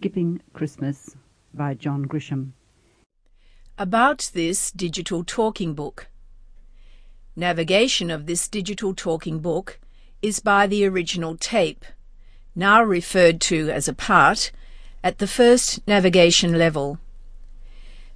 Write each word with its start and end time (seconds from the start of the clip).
Skipping 0.00 0.40
Christmas 0.54 1.14
by 1.52 1.74
John 1.74 2.06
Grisham. 2.06 2.52
About 3.76 4.30
this 4.32 4.70
digital 4.70 5.22
talking 5.24 5.74
book. 5.74 6.08
Navigation 7.36 8.10
of 8.10 8.24
this 8.24 8.48
digital 8.48 8.94
talking 8.94 9.40
book 9.40 9.78
is 10.22 10.40
by 10.40 10.66
the 10.66 10.86
original 10.86 11.36
tape, 11.36 11.84
now 12.54 12.82
referred 12.82 13.42
to 13.42 13.68
as 13.68 13.88
a 13.88 13.92
part, 13.92 14.52
at 15.04 15.18
the 15.18 15.26
first 15.26 15.86
navigation 15.86 16.56
level. 16.56 16.98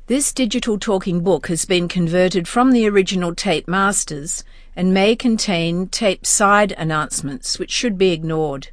This 0.07 0.33
digital 0.33 0.79
talking 0.79 1.21
book 1.23 1.49
has 1.49 1.67
been 1.67 1.87
converted 1.87 2.49
from 2.49 2.73
the 2.73 2.89
original 2.89 3.35
tape 3.35 3.69
masters 3.69 4.43
and 4.75 4.95
may 4.95 5.15
contain 5.15 5.89
tape 5.89 6.25
side 6.25 6.73
announcements 6.79 7.59
which 7.59 7.71
should 7.71 7.99
be 7.99 8.13
ignored. 8.13 8.69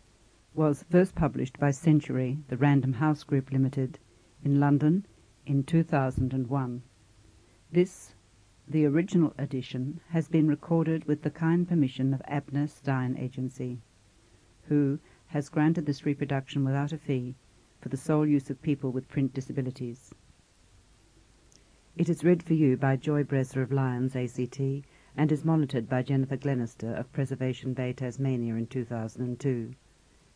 was 0.54 0.82
first 0.90 1.14
published 1.14 1.58
by 1.58 1.70
Century, 1.70 2.38
the 2.48 2.56
Random 2.56 2.94
House 2.94 3.22
Group 3.22 3.52
Limited, 3.52 3.98
in 4.42 4.58
London 4.58 5.06
in 5.44 5.62
2001. 5.62 6.82
This, 7.70 8.14
the 8.66 8.86
original 8.86 9.34
edition, 9.36 10.00
has 10.08 10.26
been 10.26 10.48
recorded 10.48 11.04
with 11.04 11.22
the 11.22 11.30
kind 11.30 11.68
permission 11.68 12.14
of 12.14 12.22
Abner 12.26 12.66
Stein 12.66 13.16
Agency, 13.18 13.80
who 14.62 14.98
has 15.26 15.50
granted 15.50 15.84
this 15.84 16.06
reproduction 16.06 16.64
without 16.64 16.92
a 16.92 16.98
fee 16.98 17.34
for 17.80 17.90
the 17.90 17.96
sole 17.96 18.26
use 18.26 18.48
of 18.48 18.62
people 18.62 18.90
with 18.90 19.08
print 19.08 19.34
disabilities. 19.34 20.14
It 21.96 22.08
is 22.08 22.24
read 22.24 22.42
for 22.42 22.54
you 22.54 22.76
by 22.76 22.96
Joy 22.96 23.22
Bresser 23.22 23.60
of 23.60 23.70
Lyons, 23.70 24.16
ACT, 24.16 24.60
and 25.16 25.30
is 25.30 25.44
monitored 25.44 25.88
by 25.88 26.02
Jennifer 26.02 26.36
Glenister 26.36 26.94
of 26.94 27.12
Preservation 27.12 27.74
Bay, 27.74 27.92
Tasmania 27.92 28.54
in 28.54 28.66
2002. 28.66 29.74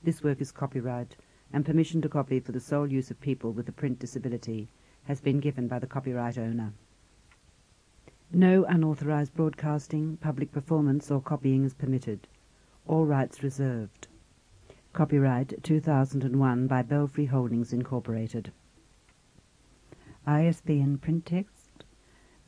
This 0.04 0.22
work 0.22 0.40
is 0.40 0.50
copyright, 0.50 1.14
and 1.52 1.64
permission 1.64 2.02
to 2.02 2.08
copy 2.08 2.40
for 2.40 2.50
the 2.50 2.58
sole 2.58 2.90
use 2.90 3.12
of 3.12 3.20
people 3.20 3.52
with 3.52 3.68
a 3.68 3.72
print 3.72 4.00
disability 4.00 4.68
has 5.04 5.20
been 5.20 5.38
given 5.38 5.68
by 5.68 5.78
the 5.78 5.86
copyright 5.86 6.36
owner. 6.38 6.72
No 8.32 8.64
unauthorized 8.64 9.32
broadcasting, 9.34 10.16
public 10.16 10.50
performance, 10.50 11.08
or 11.10 11.20
copying 11.20 11.64
is 11.64 11.74
permitted. 11.74 12.26
All 12.86 13.06
rights 13.06 13.44
reserved. 13.44 14.08
Copyright 14.92 15.62
2001 15.62 16.66
by 16.66 16.82
Belfry 16.82 17.26
Holdings 17.26 17.72
Incorporated. 17.72 18.50
ISBN 20.26 20.98
print 20.98 21.26
text 21.26 21.84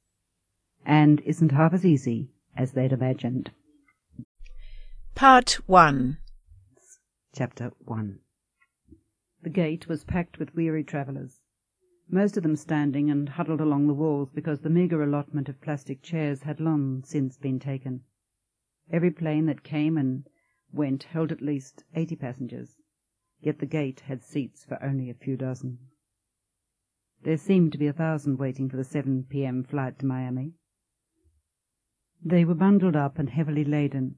and 0.86 1.22
isn't 1.22 1.54
half 1.54 1.72
as 1.72 1.86
easy 1.86 2.30
as 2.58 2.74
they'd 2.74 2.92
imagined. 2.92 3.52
Part 5.16 5.60
1 5.68 6.18
Chapter 7.34 7.72
1 7.86 8.20
The 9.44 9.50
gate 9.50 9.88
was 9.88 10.04
packed 10.04 10.40
with 10.40 10.56
weary 10.56 10.84
travellers, 10.84 11.40
most 12.10 12.36
of 12.36 12.42
them 12.42 12.56
standing 12.56 13.12
and 13.12 13.30
huddled 13.30 13.62
along 13.62 13.86
the 13.86 13.94
walls 13.94 14.32
because 14.32 14.62
the 14.62 14.72
meagre 14.72 15.04
allotment 15.04 15.48
of 15.48 15.62
plastic 15.62 16.02
chairs 16.02 16.42
had 16.42 16.60
long 16.60 17.04
since 17.04 17.38
been 17.38 17.60
taken. 17.60 18.04
Every 18.90 19.12
plane 19.12 19.46
that 19.46 19.64
came 19.64 20.00
and 20.00 20.28
went 20.74 21.04
held 21.04 21.32
at 21.32 21.42
least 21.42 21.84
eighty 21.94 22.16
passengers, 22.16 22.76
yet 23.40 23.60
the 23.60 23.68
gate 23.68 24.00
had 24.02 24.24
seats 24.24 24.66
for 24.66 24.82
only 24.84 25.12
a 25.12 25.14
few 25.14 25.38
dozen. 25.38 25.78
There 27.22 27.38
seemed 27.38 27.72
to 27.74 27.78
be 27.78 27.88
a 27.88 27.94
thousand 27.94 28.40
waiting 28.40 28.68
for 28.68 28.78
the 28.78 28.84
7 28.84 29.26
p.m. 29.30 29.64
flight 29.64 30.00
to 30.00 30.08
Miami. 30.08 30.54
They 32.22 32.44
were 32.44 32.56
bundled 32.56 32.96
up 32.96 33.20
and 33.20 33.30
heavily 33.30 33.64
laden, 33.64 34.16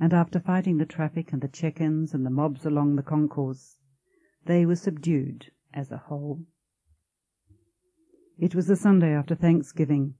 and 0.00 0.14
after 0.14 0.38
fighting 0.38 0.78
the 0.78 0.86
traffic 0.86 1.32
and 1.32 1.42
the 1.42 1.48
check-ins 1.48 2.14
and 2.14 2.24
the 2.24 2.30
mobs 2.30 2.64
along 2.64 2.94
the 2.94 3.02
concourse, 3.02 3.78
they 4.44 4.64
were 4.64 4.76
subdued 4.76 5.50
as 5.74 5.90
a 5.90 5.96
whole. 5.96 6.44
It 8.38 8.54
was 8.54 8.68
the 8.68 8.76
Sunday 8.76 9.12
after 9.12 9.34
Thanksgiving, 9.34 10.14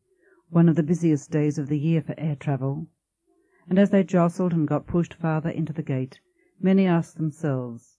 one 0.50 0.68
of 0.68 0.76
the 0.76 0.82
busiest 0.82 1.30
days 1.30 1.58
of 1.58 1.68
the 1.68 1.78
year 1.78 2.02
for 2.02 2.14
air 2.18 2.34
travel, 2.34 2.88
and 3.68 3.78
as 3.78 3.90
they 3.90 4.02
jostled 4.02 4.52
and 4.52 4.66
got 4.66 4.86
pushed 4.86 5.14
farther 5.14 5.50
into 5.50 5.72
the 5.72 5.82
gate, 5.82 6.20
many 6.60 6.86
asked 6.86 7.16
themselves, 7.16 7.98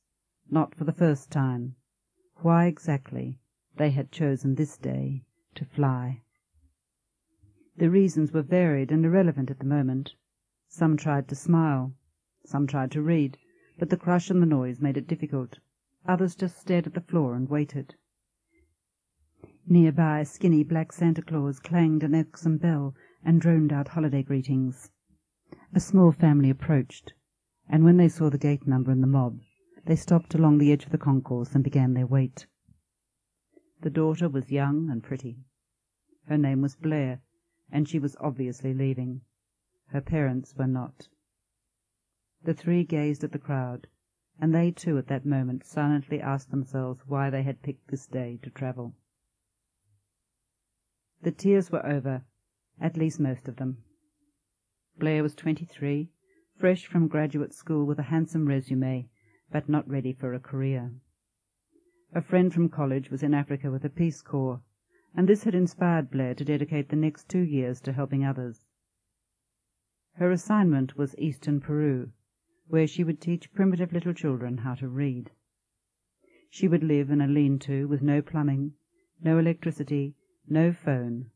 not 0.50 0.76
for 0.76 0.84
the 0.84 0.92
first 0.92 1.32
time, 1.32 1.76
why 2.38 2.66
exactly 2.66 3.40
they 3.78 3.92
had 3.92 4.12
chosen 4.12 4.56
this 4.56 4.78
day 4.78 5.24
to 5.56 5.64
fly. 5.64 6.22
The 7.78 7.90
reasons 7.90 8.34
were 8.34 8.42
varied 8.42 8.92
and 8.92 9.06
irrelevant 9.06 9.50
at 9.50 9.60
the 9.60 9.66
moment. 9.66 10.16
Some 10.72 10.98
tried 10.98 11.28
to 11.30 11.36
smile, 11.36 11.96
some 12.46 12.68
tried 12.68 12.92
to 12.92 13.02
read, 13.02 13.40
but 13.80 13.90
the 13.90 13.98
crush 13.98 14.30
and 14.30 14.40
the 14.40 14.46
noise 14.46 14.80
made 14.80 14.98
it 14.98 15.08
difficult. 15.08 15.58
Others 16.06 16.36
just 16.36 16.60
stared 16.60 16.86
at 16.86 16.94
the 16.94 17.02
floor 17.02 17.34
and 17.34 17.50
waited. 17.50 17.96
Near 19.66 19.92
by, 19.92 20.22
skinny 20.22 20.64
black 20.64 20.92
Santa 20.92 21.24
Claus 21.24 21.60
clanged 21.60 22.04
an 22.04 22.14
irksome 22.14 22.58
bell 22.58 22.94
and 23.24 23.42
droned 23.42 23.74
out 23.74 23.88
holiday 23.88 24.22
greetings. 24.22 24.92
A 25.74 25.80
small 25.80 26.12
family 26.12 26.52
approached, 26.52 27.14
and 27.68 27.84
when 27.84 27.98
they 27.98 28.08
saw 28.08 28.30
the 28.30 28.38
gate 28.38 28.68
number 28.68 28.92
and 28.92 29.02
the 29.02 29.08
mob, 29.08 29.40
they 29.86 29.96
stopped 29.96 30.36
along 30.36 30.60
the 30.60 30.72
edge 30.72 30.86
of 30.86 30.92
the 30.92 31.00
concourse 31.00 31.56
and 31.56 31.64
began 31.64 31.96
their 31.96 32.06
wait. 32.06 32.46
The 33.82 33.90
daughter 33.90 34.30
was 34.30 34.52
young 34.52 34.92
and 34.92 35.02
pretty. 35.02 35.40
Her 36.28 36.38
name 36.38 36.62
was 36.62 36.76
Blair, 36.76 37.22
and 37.72 37.90
she 37.90 37.98
was 37.98 38.16
obviously 38.20 38.76
leaving. 38.76 39.22
Her 39.92 40.02
parents 40.02 40.56
were 40.56 40.68
not. 40.68 41.08
The 42.44 42.54
three 42.54 42.84
gazed 42.84 43.24
at 43.24 43.32
the 43.32 43.40
crowd, 43.40 43.88
and 44.40 44.54
they 44.54 44.72
too 44.72 44.98
at 44.98 45.08
that 45.08 45.26
moment 45.26 45.66
silently 45.66 46.22
asked 46.22 46.52
themselves 46.52 47.02
why 47.08 47.30
they 47.30 47.44
had 47.44 47.64
picked 47.64 47.90
this 47.90 48.06
day 48.06 48.40
to 48.44 48.50
travel. 48.50 48.96
The 51.22 51.32
tears 51.32 51.72
were 51.72 51.86
over, 51.86 52.24
at 52.80 52.98
least 52.98 53.20
most 53.20 53.48
of 53.48 53.56
them. 53.56 53.84
Blair 54.98 55.24
was 55.24 55.36
twenty-three, 55.36 56.12
fresh 56.56 56.86
from 56.86 57.08
graduate 57.08 57.54
school 57.54 57.86
with 57.86 58.00
a 58.00 58.04
handsome 58.04 58.48
resume, 58.48 59.10
but 59.52 59.68
not 59.68 59.90
ready 59.90 60.14
for 60.14 60.34
a 60.34 60.40
career. 60.40 60.92
A 62.14 62.22
friend 62.22 62.54
from 62.54 62.70
college 62.70 63.10
was 63.10 63.24
in 63.24 63.34
Africa 63.34 63.72
with 63.72 63.82
the 63.82 63.90
Peace 63.90 64.22
Corps, 64.22 64.62
and 65.16 65.28
this 65.28 65.46
had 65.46 65.56
inspired 65.56 66.12
Blair 66.12 66.36
to 66.36 66.46
dedicate 66.46 66.90
the 66.90 66.96
next 66.96 67.28
two 67.28 67.42
years 67.42 67.82
to 67.82 67.92
helping 67.92 68.24
others. 68.24 68.68
Her 70.14 70.32
assignment 70.32 70.98
was 70.98 71.16
eastern 71.18 71.60
Peru, 71.60 72.12
where 72.68 72.88
she 72.88 73.04
would 73.04 73.22
teach 73.22 73.54
primitive 73.54 73.94
little 73.94 74.14
children 74.14 74.58
how 74.58 74.76
to 74.76 74.90
read. 74.90 75.32
She 76.50 76.68
would 76.68 76.84
live 76.84 77.12
in 77.12 77.22
a 77.22 77.28
lean-to 77.28 77.88
with 77.88 78.02
no 78.02 78.22
plumbing, 78.22 78.74
no 79.22 79.38
electricity, 79.38 80.16
no 80.48 80.74
phone, 80.74 81.30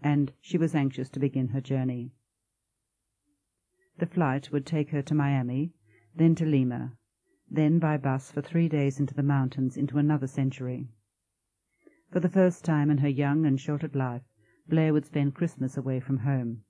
and 0.00 0.32
she 0.40 0.56
was 0.56 0.74
anxious 0.74 1.10
to 1.10 1.20
begin 1.20 1.48
her 1.48 1.60
journey. 1.60 2.12
The 3.98 4.06
flight 4.06 4.50
would 4.52 4.64
take 4.64 4.90
her 4.90 5.02
to 5.02 5.14
Miami, 5.14 5.74
then 6.14 6.34
to 6.36 6.46
Lima, 6.46 6.96
then 7.50 7.78
by 7.78 7.98
bus 7.98 8.30
for 8.30 8.40
three 8.40 8.68
days 8.68 8.98
into 8.98 9.14
the 9.14 9.22
mountains 9.22 9.76
into 9.76 9.98
another 9.98 10.26
century. 10.26 10.88
For 12.10 12.20
the 12.20 12.28
first 12.28 12.64
time 12.64 12.90
in 12.90 12.98
her 12.98 13.08
young 13.08 13.44
and 13.44 13.60
sheltered 13.60 13.94
life, 13.94 14.22
Blair 14.66 14.92
would 14.92 15.04
spend 15.04 15.34
Christmas 15.34 15.76
away 15.76 16.00
from 16.00 16.18
home. 16.18 16.64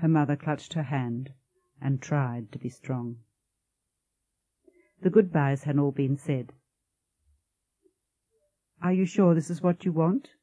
Her 0.00 0.08
mother 0.08 0.36
clutched 0.36 0.74
her 0.74 0.82
hand 0.82 1.32
and 1.80 2.02
tried 2.02 2.52
to 2.52 2.58
be 2.58 2.68
strong. 2.68 3.20
The 5.00 5.08
goodbyes 5.08 5.62
had 5.62 5.78
all 5.78 5.90
been 5.90 6.18
said. 6.18 6.52
Are 8.82 8.92
you 8.92 9.06
sure 9.06 9.34
this 9.34 9.48
is 9.48 9.62
what 9.62 9.86
you 9.86 9.92
want? 9.92 10.34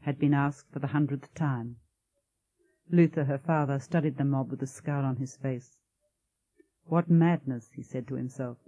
had 0.00 0.18
been 0.18 0.32
asked 0.32 0.70
for 0.70 0.78
the 0.78 0.86
hundredth 0.96 1.34
time. 1.34 1.76
Luther, 2.88 3.24
her 3.24 3.36
father, 3.36 3.78
studied 3.78 4.16
the 4.16 4.24
mob 4.24 4.50
with 4.50 4.62
a 4.62 4.66
scowl 4.66 5.04
on 5.04 5.16
his 5.16 5.36
face. 5.36 5.76
What 6.86 7.10
madness, 7.10 7.70
he 7.72 7.82
said 7.82 8.08
to 8.08 8.14
himself. 8.14 8.66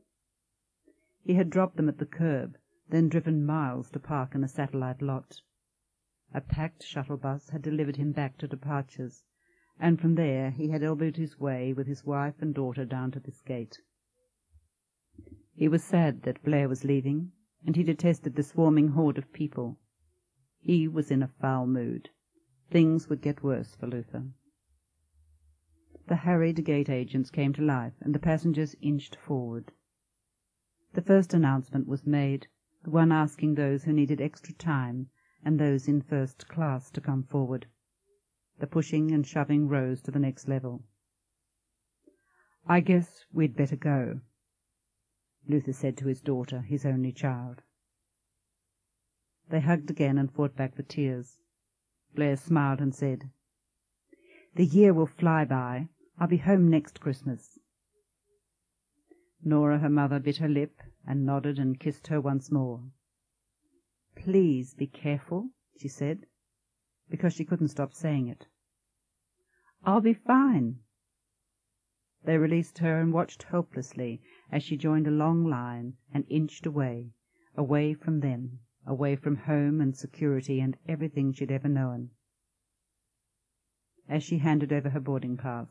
He 1.23 1.37
had 1.37 1.49
dropped 1.49 1.76
them 1.79 1.88
at 1.88 1.97
the 1.97 2.05
curb, 2.05 2.58
then 2.90 3.08
driven 3.08 3.47
miles 3.47 3.90
to 3.93 3.99
park 3.99 4.35
in 4.35 4.44
a 4.44 4.49
satellite 4.49 5.00
lot. 5.00 5.40
A 6.35 6.43
packed 6.43 6.82
shuttle 6.82 7.17
bus 7.17 7.49
had 7.49 7.62
delivered 7.62 7.97
him 7.97 8.12
back 8.12 8.37
to 8.37 8.47
departures, 8.47 9.25
and 9.79 10.00
from 10.00 10.15
there 10.15 10.50
he 10.50 10.69
had 10.69 10.82
elbowed 10.82 11.17
his 11.17 11.38
way 11.38 11.73
with 11.73 11.87
his 11.87 12.05
wife 12.05 12.41
and 12.41 12.55
daughter 12.55 12.85
down 12.85 13.11
to 13.11 13.21
this 13.21 13.41
gate. 13.41 13.81
He 15.55 15.69
was 15.69 15.85
sad 15.85 16.23
that 16.23 16.43
Blair 16.43 16.69
was 16.69 16.85
leaving, 16.85 17.32
and 17.65 17.76
he 17.76 17.82
detested 17.82 18.35
the 18.35 18.43
swarming 18.43 18.88
horde 18.88 19.19
of 19.19 19.32
people. 19.32 19.79
He 20.61 20.88
was 20.88 21.11
in 21.11 21.23
a 21.23 21.29
foul 21.29 21.67
mood. 21.67 22.11
Things 22.71 23.09
would 23.09 23.21
get 23.21 23.43
worse 23.43 23.75
for 23.75 23.87
Luther. 23.87 24.25
The 26.06 26.17
harried 26.17 26.65
gate 26.65 26.91
agents 26.91 27.31
came 27.31 27.53
to 27.55 27.62
life, 27.62 27.94
and 28.00 28.15
the 28.15 28.19
passengers 28.19 28.75
inched 28.82 29.17
forward. 29.17 29.73
The 30.93 31.03
first 31.03 31.35
announcement 31.35 31.88
was 31.88 32.06
made, 32.06 32.47
the 32.82 32.91
one 32.91 33.11
asking 33.11 33.55
those 33.55 33.85
who 33.85 33.93
needed 33.93 34.21
extra 34.21 34.55
time 34.55 35.09
and 35.44 35.59
those 35.59 35.88
in 35.88 36.03
first 36.03 36.49
class 36.49 36.91
to 36.91 37.00
come 37.00 37.23
forward. 37.23 37.67
The 38.58 38.66
pushing 38.66 39.10
and 39.10 39.26
shoving 39.26 39.68
rose 39.68 40.00
to 40.02 40.10
the 40.10 40.18
next 40.18 40.48
level. 40.48 40.84
I 42.66 42.80
guess 42.80 43.24
we'd 43.32 43.56
better 43.56 43.76
go, 43.76 44.20
Luther 45.46 45.72
said 45.72 45.98
to 45.98 46.06
his 46.06 46.22
daughter, 46.22 46.62
his 46.62 46.86
only 46.86 47.12
child. 47.12 47.62
They 49.50 49.60
hugged 49.60 49.90
again 49.90 50.16
and 50.16 50.32
fought 50.32 50.56
back 50.56 50.76
the 50.76 50.82
tears. 50.82 51.40
Blair 52.14 52.36
smiled 52.36 52.80
and 52.80 52.94
said, 52.94 53.30
The 54.54 54.64
year 54.64 54.94
will 54.94 55.06
fly 55.06 55.44
by. 55.44 55.88
I'll 56.18 56.28
be 56.28 56.38
home 56.38 56.70
next 56.70 57.00
Christmas. 57.00 57.58
Nora, 59.42 59.80
her 59.80 59.90
mother, 59.90 60.18
bit 60.18 60.38
her 60.38 60.48
lip 60.48 60.80
and 61.06 61.26
nodded 61.26 61.58
and 61.58 61.78
kissed 61.78 62.06
her 62.06 62.20
once 62.20 62.50
more. 62.50 62.84
Please 64.14 64.72
be 64.72 64.86
careful, 64.86 65.50
she 65.76 65.88
said, 65.88 66.24
because 67.10 67.32
she 67.32 67.44
couldn't 67.44 67.68
stop 67.68 67.92
saying 67.92 68.28
it. 68.28 68.46
I'll 69.84 70.00
be 70.00 70.14
fine. 70.14 70.78
They 72.24 72.38
released 72.38 72.78
her 72.78 73.00
and 73.00 73.12
watched 73.12 73.42
hopelessly 73.44 74.22
as 74.50 74.62
she 74.62 74.76
joined 74.76 75.06
a 75.06 75.10
long 75.10 75.44
line 75.44 75.94
and 76.12 76.24
inched 76.30 76.64
away, 76.64 77.10
away 77.54 77.92
from 77.92 78.20
them, 78.20 78.60
away 78.86 79.16
from 79.16 79.36
home 79.36 79.80
and 79.80 79.94
security 79.94 80.60
and 80.60 80.76
everything 80.88 81.32
she'd 81.32 81.52
ever 81.52 81.68
known. 81.68 82.10
As 84.08 84.22
she 84.22 84.38
handed 84.38 84.72
over 84.72 84.90
her 84.90 85.00
boarding 85.00 85.36
pass, 85.36 85.68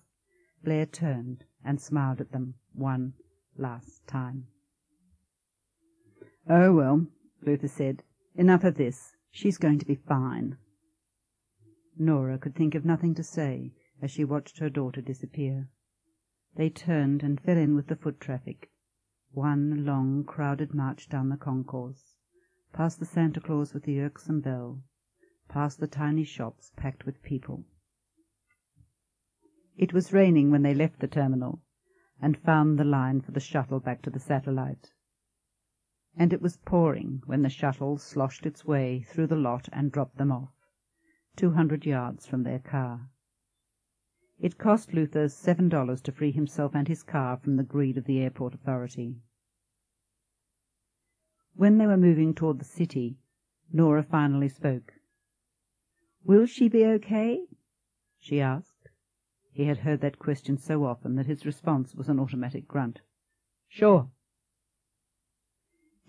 Blair 0.64 0.86
turned 0.86 1.46
and 1.64 1.82
smiled 1.82 2.22
at 2.22 2.32
them 2.32 2.56
one 2.74 3.14
last 3.58 4.06
time. 4.08 4.48
Oh, 6.48 6.74
well, 6.74 7.08
Luther 7.42 7.68
said, 7.68 8.04
enough 8.36 8.64
of 8.64 8.76
this. 8.76 9.16
She's 9.32 9.58
going 9.58 9.80
to 9.80 9.86
be 9.86 9.96
fine. 9.96 10.58
Nora 11.98 12.38
could 12.38 12.56
think 12.56 12.76
of 12.76 12.86
nothing 12.86 13.14
to 13.16 13.24
say 13.24 13.74
as 14.02 14.10
she 14.10 14.24
watched 14.26 14.58
her 14.60 14.70
daughter 14.70 15.02
disappear. 15.02 15.70
They 16.56 16.70
turned 16.70 17.24
and 17.24 17.40
fell 17.40 17.58
in 17.58 17.76
with 17.76 17.88
the 17.88 17.96
foot 17.96 18.20
traffic, 18.20 18.72
one 19.32 19.86
long, 19.86 20.24
crowded 20.24 20.74
march 20.74 21.10
down 21.10 21.30
the 21.30 21.38
concourse, 21.38 22.18
past 22.72 23.00
the 23.00 23.06
Santa 23.06 23.40
Claus 23.42 23.74
with 23.74 23.84
the 23.84 24.00
irksome 24.00 24.42
bell, 24.42 24.84
past 25.48 25.80
the 25.80 25.88
tiny 25.88 26.24
shops 26.24 26.72
packed 26.76 27.06
with 27.06 27.22
people. 27.22 27.66
It 29.76 29.94
was 29.94 30.14
raining 30.14 30.52
when 30.52 30.62
they 30.62 30.74
left 30.74 31.00
the 31.00 31.08
terminal 31.08 31.62
and 32.22 32.38
found 32.38 32.78
the 32.80 32.84
line 32.84 33.22
for 33.22 33.32
the 33.32 33.40
shuttle 33.40 33.80
back 33.80 34.02
to 34.04 34.10
the 34.10 34.20
satellite. 34.20 34.94
And 36.16 36.32
it 36.32 36.42
was 36.42 36.58
pouring 36.58 37.22
when 37.26 37.42
the 37.42 37.50
shuttle 37.50 37.98
sloshed 37.98 38.46
its 38.46 38.66
way 38.66 39.02
through 39.02 39.28
the 39.28 39.36
lot 39.36 39.68
and 39.72 39.92
dropped 39.92 40.18
them 40.18 40.32
off, 40.32 40.53
two 41.36 41.52
hundred 41.52 41.86
yards 41.86 42.26
from 42.26 42.44
their 42.44 42.60
car. 42.60 43.10
It 44.40 44.58
cost 44.58 44.94
Luther 44.94 45.30
seven 45.30 45.70
dollars 45.70 46.02
to 46.02 46.12
free 46.12 46.32
himself 46.32 46.76
and 46.76 46.88
his 46.88 47.04
car 47.04 47.38
from 47.38 47.56
the 47.56 47.64
greed 47.64 47.98
of 47.98 48.06
the 48.06 48.20
airport 48.20 48.54
authority. 48.54 49.18
When 51.56 51.78
they 51.78 51.88
were 51.88 51.98
moving 51.98 52.34
toward 52.34 52.60
the 52.60 52.66
city, 52.66 53.18
Nora 53.72 54.04
finally 54.04 54.50
spoke. 54.50 54.94
Will 56.24 56.46
she 56.46 56.68
be 56.70 56.86
okay? 56.86 57.46
she 58.20 58.40
asked. 58.40 58.90
He 59.52 59.66
had 59.66 59.80
heard 59.80 60.02
that 60.02 60.20
question 60.20 60.58
so 60.58 60.84
often 60.84 61.16
that 61.16 61.28
his 61.28 61.46
response 61.46 61.94
was 61.94 62.10
an 62.10 62.20
automatic 62.20 62.68
grunt. 62.68 63.02
Sure. 63.68 64.10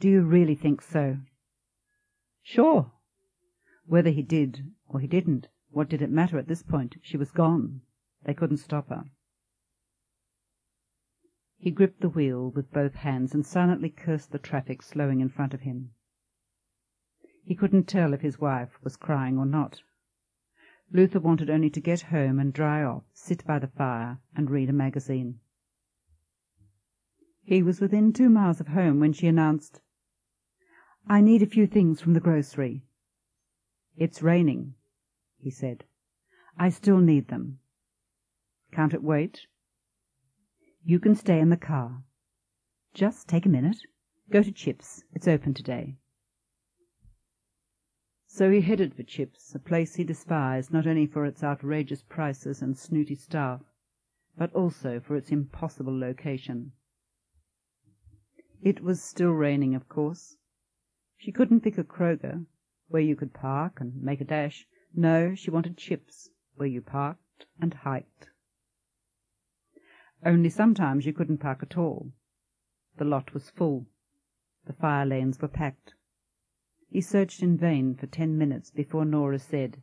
Do 0.00 0.08
you 0.08 0.22
really 0.22 0.54
think 0.54 0.80
so? 0.82 1.18
Sure. 2.42 2.92
Whether 3.86 4.10
he 4.10 4.22
did 4.22 4.72
or 4.88 5.00
he 5.00 5.06
didn't, 5.06 5.48
what 5.70 5.88
did 5.88 6.02
it 6.02 6.10
matter 6.10 6.38
at 6.38 6.46
this 6.46 6.62
point? 6.62 6.96
She 7.02 7.16
was 7.16 7.30
gone. 7.30 7.80
They 8.24 8.34
couldn't 8.34 8.58
stop 8.58 8.88
her. 8.88 9.04
He 11.58 11.70
gripped 11.70 12.00
the 12.00 12.08
wheel 12.08 12.50
with 12.50 12.72
both 12.72 12.94
hands 12.94 13.34
and 13.34 13.44
silently 13.44 13.88
cursed 13.88 14.32
the 14.32 14.38
traffic 14.38 14.82
slowing 14.82 15.20
in 15.20 15.28
front 15.30 15.54
of 15.54 15.62
him. 15.62 15.92
He 17.42 17.54
couldn't 17.54 17.88
tell 17.88 18.12
if 18.12 18.20
his 18.20 18.38
wife 18.38 18.78
was 18.82 18.96
crying 18.96 19.38
or 19.38 19.46
not. 19.46 19.82
Luther 20.92 21.20
wanted 21.20 21.50
only 21.50 21.70
to 21.70 21.80
get 21.80 22.02
home 22.02 22.38
and 22.38 22.52
dry 22.52 22.82
off, 22.82 23.04
sit 23.12 23.44
by 23.46 23.58
the 23.58 23.68
fire, 23.68 24.20
and 24.36 24.50
read 24.50 24.68
a 24.68 24.72
magazine. 24.72 25.40
He 27.42 27.62
was 27.62 27.80
within 27.80 28.12
two 28.12 28.30
miles 28.30 28.60
of 28.60 28.68
home 28.68 29.00
when 29.00 29.12
she 29.12 29.26
announced, 29.26 29.80
I 31.06 31.20
need 31.20 31.42
a 31.42 31.46
few 31.46 31.66
things 31.66 32.00
from 32.00 32.14
the 32.14 32.20
grocery. 32.20 32.84
It's 33.96 34.22
raining, 34.22 34.74
he 35.38 35.50
said. 35.50 35.84
I 36.58 36.68
still 36.68 36.98
need 36.98 37.28
them. 37.28 37.60
Can't 38.72 38.94
it 38.94 39.02
wait? 39.02 39.46
You 40.84 40.98
can 40.98 41.14
stay 41.14 41.38
in 41.38 41.50
the 41.50 41.56
car. 41.56 42.02
Just 42.92 43.28
take 43.28 43.46
a 43.46 43.48
minute. 43.48 43.78
Go 44.30 44.42
to 44.42 44.52
Chips. 44.52 45.04
It's 45.12 45.28
open 45.28 45.54
today. 45.54 45.96
So 48.26 48.50
he 48.50 48.62
headed 48.62 48.94
for 48.94 49.04
Chips, 49.04 49.54
a 49.54 49.60
place 49.60 49.94
he 49.94 50.02
despised 50.02 50.72
not 50.72 50.86
only 50.88 51.06
for 51.06 51.24
its 51.24 51.44
outrageous 51.44 52.02
prices 52.02 52.62
and 52.62 52.76
snooty 52.76 53.14
staff, 53.14 53.62
but 54.36 54.52
also 54.54 54.98
for 54.98 55.14
its 55.14 55.30
impossible 55.30 55.96
location. 55.96 56.72
It 58.60 58.80
was 58.80 59.02
still 59.02 59.30
raining, 59.30 59.76
of 59.76 59.88
course. 59.88 60.36
She 61.16 61.30
couldn't 61.30 61.60
pick 61.60 61.78
a 61.78 61.84
Kroger, 61.84 62.46
where 62.88 63.02
you 63.02 63.16
could 63.16 63.32
park 63.32 63.80
and 63.80 64.02
make 64.02 64.20
a 64.20 64.24
dash. 64.24 64.66
No, 64.94 65.34
she 65.34 65.50
wanted 65.50 65.76
Chips, 65.76 66.30
where 66.54 66.68
you 66.68 66.80
parked 66.80 67.46
and 67.60 67.74
hiked. 67.74 68.28
Only 70.24 70.48
sometimes 70.48 71.04
you 71.04 71.12
couldn't 71.12 71.38
park 71.38 71.62
at 71.62 71.76
all. 71.76 72.12
The 72.96 73.04
lot 73.04 73.34
was 73.34 73.50
full. 73.50 73.86
The 74.66 74.72
fire 74.72 75.04
lanes 75.04 75.40
were 75.40 75.48
packed. 75.48 75.94
He 76.88 77.00
searched 77.00 77.42
in 77.42 77.58
vain 77.58 77.96
for 77.96 78.06
ten 78.06 78.38
minutes 78.38 78.70
before 78.70 79.04
Nora 79.04 79.38
said, 79.38 79.82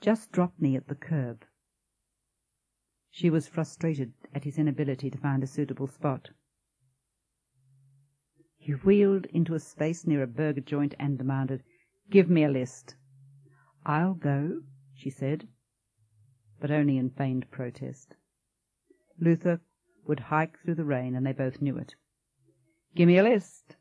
Just 0.00 0.30
drop 0.30 0.58
me 0.58 0.76
at 0.76 0.86
the 0.86 0.94
curb. 0.94 1.44
She 3.10 3.30
was 3.30 3.48
frustrated 3.48 4.12
at 4.32 4.44
his 4.44 4.58
inability 4.58 5.10
to 5.10 5.18
find 5.18 5.42
a 5.42 5.46
suitable 5.46 5.88
spot. 5.88 6.30
He 8.56 8.72
wheeled 8.72 9.26
into 9.26 9.54
a 9.54 9.60
space 9.60 10.06
near 10.06 10.22
a 10.22 10.26
burger 10.26 10.60
joint 10.60 10.94
and 10.98 11.18
demanded, 11.18 11.64
Give 12.10 12.30
me 12.30 12.42
a 12.42 12.48
list. 12.48 12.96
I'll 13.84 14.14
go, 14.14 14.62
she 14.94 15.10
said, 15.10 15.46
but 16.60 16.70
only 16.70 16.96
in 16.96 17.10
feigned 17.10 17.50
protest. 17.50 18.14
Luther 19.18 19.60
would 20.06 20.20
hike 20.20 20.58
through 20.58 20.76
the 20.76 20.84
rain, 20.84 21.14
and 21.14 21.26
they 21.26 21.32
both 21.32 21.60
knew 21.60 21.76
it. 21.76 21.94
Give 22.94 23.06
me 23.06 23.18
a 23.18 23.22
list. 23.22 23.76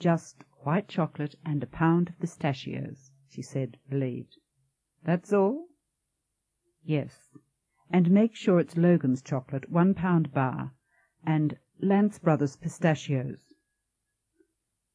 Just 0.00 0.42
white 0.64 0.88
chocolate 0.88 1.36
and 1.44 1.62
a 1.62 1.66
pound 1.66 2.08
of 2.08 2.18
pistachios, 2.18 3.12
she 3.28 3.42
said, 3.42 3.76
relieved. 3.88 4.36
That's 5.04 5.32
all? 5.32 5.68
Yes, 6.82 7.30
and 7.90 8.10
make 8.10 8.34
sure 8.34 8.58
it's 8.58 8.76
Logan's 8.76 9.22
chocolate, 9.22 9.70
one 9.70 9.94
pound 9.94 10.32
bar, 10.32 10.72
and 11.24 11.58
Lance 11.80 12.18
Brothers 12.18 12.56
pistachios. 12.56 13.54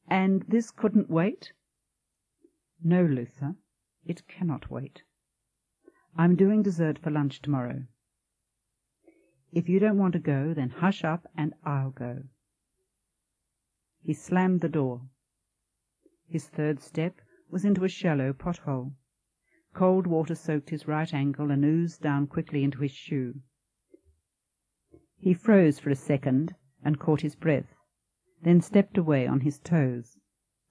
And 0.06 0.44
this 0.48 0.70
couldn't 0.70 1.08
wait? 1.08 1.52
No, 2.82 3.04
Luther, 3.04 3.56
it 4.04 4.26
cannot 4.26 4.70
wait. 4.70 5.02
I'm 6.16 6.36
doing 6.36 6.62
dessert 6.62 6.98
for 6.98 7.10
lunch 7.10 7.42
tomorrow. 7.42 7.84
If 9.52 9.68
you 9.68 9.78
don't 9.78 9.98
want 9.98 10.14
to 10.14 10.18
go, 10.18 10.54
then 10.54 10.70
hush 10.70 11.04
up 11.04 11.26
and 11.36 11.54
I'll 11.64 11.90
go. 11.90 12.24
He 14.02 14.14
slammed 14.14 14.60
the 14.60 14.68
door. 14.68 15.02
His 16.26 16.48
third 16.48 16.80
step 16.80 17.20
was 17.50 17.64
into 17.64 17.84
a 17.84 17.88
shallow 17.88 18.32
pothole. 18.32 18.94
Cold 19.74 20.06
water 20.06 20.34
soaked 20.34 20.70
his 20.70 20.88
right 20.88 21.12
ankle 21.12 21.50
and 21.50 21.64
oozed 21.64 22.00
down 22.00 22.26
quickly 22.26 22.64
into 22.64 22.80
his 22.80 22.92
shoe. 22.92 23.42
He 25.18 25.34
froze 25.34 25.78
for 25.78 25.90
a 25.90 25.96
second 25.96 26.54
and 26.82 26.98
caught 26.98 27.20
his 27.20 27.36
breath 27.36 27.74
then 28.42 28.60
stepped 28.60 28.96
away 28.96 29.26
on 29.26 29.40
his 29.40 29.58
toes, 29.58 30.16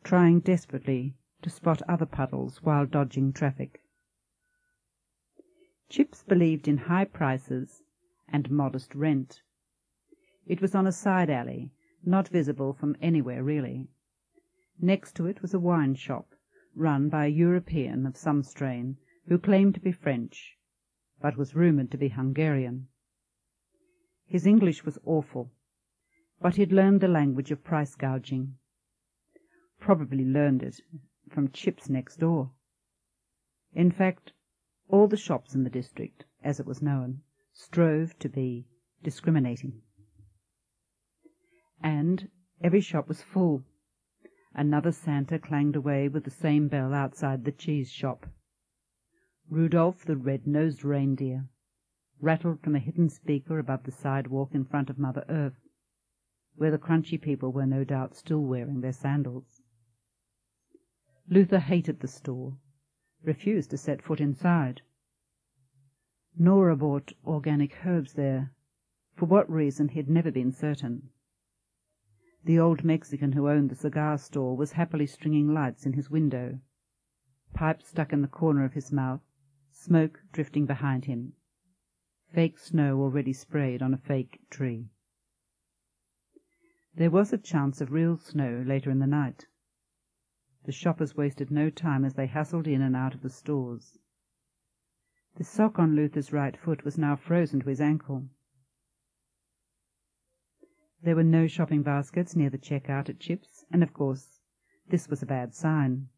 trying 0.04 0.40
desperately 0.40 1.16
to 1.42 1.50
spot 1.50 1.82
other 1.88 2.06
puddles 2.06 2.62
while 2.62 2.86
dodging 2.86 3.32
traffic. 3.32 3.82
Chips 5.90 6.24
believed 6.24 6.68
in 6.68 6.78
high 6.78 7.06
prices 7.06 7.82
and 8.28 8.52
modest 8.52 8.94
rent. 8.94 9.42
It 10.46 10.62
was 10.62 10.76
on 10.76 10.86
a 10.86 10.92
side 10.92 11.30
alley, 11.30 11.72
not 12.04 12.28
visible 12.28 12.74
from 12.74 12.96
anywhere 13.02 13.44
really. 13.44 13.88
Next 14.80 15.16
to 15.16 15.26
it 15.26 15.42
was 15.42 15.54
a 15.54 15.60
wine 15.60 15.96
shop, 15.96 16.36
run 16.76 17.10
by 17.10 17.26
a 17.26 17.30
European 17.30 18.06
of 18.06 18.18
some 18.18 18.44
strain, 18.44 18.98
who 19.28 19.38
claimed 19.38 19.76
to 19.76 19.82
be 19.82 19.92
French, 19.92 20.58
but 21.22 21.38
was 21.38 21.56
rumoured 21.56 21.92
to 21.92 21.98
be 21.98 22.10
Hungarian. 22.10 22.88
His 24.26 24.46
English 24.46 24.86
was 24.86 25.00
awful, 25.06 25.52
but 26.40 26.56
he 26.56 26.62
had 26.62 26.72
learned 26.72 27.02
the 27.02 27.08
language 27.08 27.52
of 27.52 27.64
price 27.64 27.96
gouging. 27.96 28.56
Probably 29.80 30.24
learned 30.24 30.64
it 30.64 30.82
from 31.30 31.52
Chips 31.52 31.90
next 31.90 32.18
door. 32.18 32.52
In 33.74 33.92
fact, 33.92 34.34
all 34.88 35.08
the 35.08 35.18
shops 35.18 35.56
in 35.56 35.64
the 35.64 35.70
district, 35.70 36.26
as 36.44 36.60
it 36.60 36.66
was 36.66 36.82
known, 36.82 37.22
strove 37.54 38.18
to 38.20 38.30
be 38.30 38.68
discriminating. 39.04 39.82
And 41.82 42.30
every 42.62 42.82
shop 42.82 43.08
was 43.08 43.22
full. 43.22 43.64
Another 44.54 44.92
Santa 44.92 45.40
clanged 45.40 45.76
away 45.76 46.08
with 46.08 46.24
the 46.24 46.32
same 46.32 46.68
bell 46.68 46.94
outside 46.94 47.46
the 47.46 47.52
cheese 47.52 47.92
shop. 47.92 48.26
Rudolph 49.50 50.04
the 50.06 50.18
red-nosed 50.18 50.84
reindeer 50.84 51.48
rattled 52.20 52.62
from 52.62 52.76
a 52.76 52.80
hidden 52.80 53.10
speaker 53.10 53.60
above 53.60 53.84
the 53.84 53.92
sidewalk 53.92 54.54
in 54.54 54.66
front 54.66 54.90
of 54.90 55.00
Mother 55.00 55.26
Earth 55.30 55.62
where 56.60 56.72
the 56.72 56.78
crunchy 56.78 57.18
people 57.20 57.54
were 57.54 57.66
no 57.66 57.86
doubt 57.86 58.14
still 58.14 58.42
wearing 58.42 58.82
their 58.82 58.92
sandals. 58.92 59.59
Luther 61.32 61.60
hated 61.60 62.00
the 62.00 62.08
store, 62.08 62.58
refused 63.22 63.70
to 63.70 63.78
set 63.78 64.02
foot 64.02 64.20
inside. 64.20 64.82
Nora 66.36 66.76
bought 66.76 67.14
organic 67.24 67.86
herbs 67.86 68.14
there, 68.14 68.52
for 69.14 69.28
what 69.28 69.48
reason 69.48 69.90
he 69.90 70.00
had 70.00 70.10
never 70.10 70.32
been 70.32 70.52
certain. 70.52 71.12
The 72.44 72.58
old 72.58 72.84
Mexican 72.84 73.34
who 73.34 73.48
owned 73.48 73.70
the 73.70 73.76
cigar 73.76 74.18
store 74.18 74.58
was 74.58 74.72
happily 74.72 75.06
stringing 75.06 75.54
lights 75.54 75.86
in 75.86 75.94
his 75.94 76.10
window, 76.10 76.62
pipe 77.54 77.84
stuck 77.84 78.12
in 78.12 78.24
the 78.24 78.28
corner 78.28 78.66
of 78.66 78.74
his 78.74 78.92
mouth, 78.92 79.22
smoke 79.70 80.24
drifting 80.32 80.66
behind 80.66 81.06
him, 81.06 81.34
fake 82.34 82.58
snow 82.58 83.00
already 83.02 83.34
sprayed 83.34 83.84
on 83.84 83.94
a 83.94 83.98
fake 84.00 84.40
tree. 84.50 84.90
There 86.96 87.12
was 87.12 87.32
a 87.32 87.38
chance 87.38 87.82
of 87.82 87.92
real 87.92 88.18
snow 88.18 88.64
later 88.66 88.90
in 88.90 88.98
the 88.98 89.06
night. 89.06 89.46
The 90.66 90.72
shoppers 90.72 91.16
wasted 91.16 91.50
no 91.52 91.70
time 91.70 92.04
as 92.04 92.16
they 92.16 92.28
hustled 92.28 92.68
in 92.68 92.82
and 92.82 92.96
out 92.96 93.14
of 93.14 93.22
the 93.22 93.30
stores. 93.30 93.98
The 95.36 95.44
sock 95.44 95.80
on 95.80 95.96
Luther's 95.96 96.34
right 96.34 96.58
foot 96.58 96.84
was 96.84 96.98
now 96.98 97.16
frozen 97.16 97.62
to 97.62 97.70
his 97.70 97.80
ankle. 97.80 98.28
There 101.02 101.16
were 101.16 101.24
no 101.24 101.48
shopping 101.48 101.82
baskets 101.82 102.36
near 102.36 102.50
the 102.50 102.58
checkout 102.58 103.08
at 103.08 103.20
Chips, 103.20 103.64
and 103.72 103.82
of 103.82 103.94
course 103.94 104.42
this 104.90 105.08
was 105.08 105.24
a 105.24 105.26
bad 105.26 105.54
sign. 105.54 106.10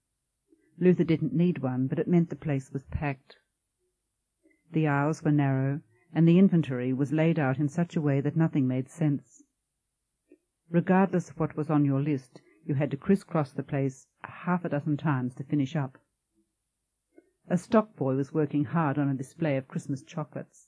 Luther 0.79 1.03
didn't 1.03 1.33
need 1.33 1.59
one, 1.59 1.85
but 1.85 1.99
it 1.99 2.07
meant 2.07 2.29
the 2.29 2.35
place 2.35 2.71
was 2.71 2.85
packed. 2.85 3.37
The 4.71 4.87
aisles 4.87 5.21
were 5.23 5.31
narrow, 5.31 5.81
and 6.11 6.27
the 6.27 6.39
inventory 6.39 6.93
was 6.93 7.13
laid 7.13 7.37
out 7.37 7.59
in 7.59 7.67
such 7.69 7.95
a 7.95 8.01
way 8.01 8.21
that 8.21 8.35
nothing 8.35 8.67
made 8.67 8.89
sense. 8.89 9.43
Regardless 10.69 11.29
of 11.29 11.39
what 11.39 11.55
was 11.55 11.69
on 11.69 11.85
your 11.85 12.01
list, 12.01 12.41
you 12.65 12.75
had 12.75 12.91
to 12.91 12.97
criss-cross 12.97 13.51
the 13.51 13.63
place 13.63 14.07
half 14.23 14.63
a 14.63 14.69
dozen 14.69 14.97
times 14.97 15.35
to 15.35 15.43
finish 15.43 15.75
up. 15.75 15.97
A 17.47 17.57
stock 17.57 17.95
boy 17.95 18.15
was 18.15 18.33
working 18.33 18.65
hard 18.65 18.97
on 18.97 19.09
a 19.09 19.15
display 19.15 19.57
of 19.57 19.67
Christmas 19.67 20.03
chocolates. 20.03 20.67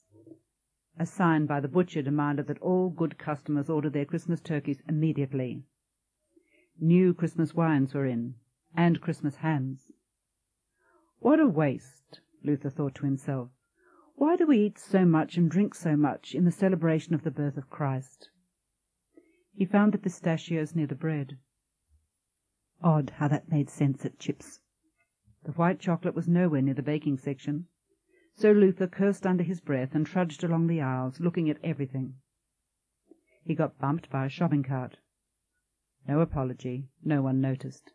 A 1.00 1.06
sign 1.06 1.46
by 1.46 1.60
the 1.60 1.68
butcher 1.68 2.02
demanded 2.02 2.48
that 2.48 2.60
all 2.60 2.90
good 2.90 3.18
customers 3.18 3.70
order 3.70 3.90
their 3.90 4.06
Christmas 4.06 4.42
turkeys 4.42 4.82
immediately. 4.88 5.64
New 6.80 7.14
Christmas 7.14 7.54
wines 7.54 7.94
were 7.94 8.06
in, 8.06 8.36
and 8.76 9.02
Christmas 9.02 9.38
hams. 9.38 9.92
What 11.20 11.40
a 11.40 11.48
waste, 11.48 12.20
Luther 12.44 12.70
thought 12.70 12.96
to 12.96 13.06
himself. 13.06 13.50
Why 14.16 14.36
do 14.36 14.46
we 14.46 14.60
eat 14.60 14.78
so 14.78 15.06
much 15.06 15.38
and 15.38 15.50
drink 15.50 15.74
so 15.74 15.96
much 15.96 16.36
in 16.36 16.46
the 16.46 16.52
celebration 16.52 17.14
of 17.14 17.24
the 17.24 17.32
birth 17.32 17.58
of 17.58 17.70
Christ? 17.70 18.30
He 19.54 19.66
found 19.66 19.94
the 19.94 19.98
pistachios 19.98 20.76
near 20.76 20.88
the 20.88 20.96
bread. 20.96 21.38
Odd 22.84 23.12
how 23.12 23.30
that 23.30 23.50
made 23.50 23.70
sense 23.70 24.06
at 24.06 24.20
Chips. 24.20 24.60
The 25.46 25.54
white 25.54 25.80
chocolate 25.80 26.16
was 26.16 26.28
nowhere 26.28 26.62
near 26.62 26.74
the 26.74 26.84
baking 26.84 27.18
section, 27.18 27.68
so 28.36 28.52
Luther 28.52 28.88
cursed 28.88 29.26
under 29.26 29.44
his 29.44 29.62
breath 29.62 29.96
and 29.96 30.06
trudged 30.06 30.44
along 30.44 30.68
the 30.68 30.82
aisles, 30.82 31.22
looking 31.22 31.50
at 31.50 31.64
everything. 31.64 32.16
He 33.44 33.56
got 33.56 33.80
bumped 33.80 34.10
by 34.10 34.26
a 34.26 34.30
shopping 34.30 34.64
cart. 34.64 34.98
No 36.08 36.20
apology, 36.20 36.90
no 37.02 37.22
one 37.22 37.40
noticed. 37.40 37.94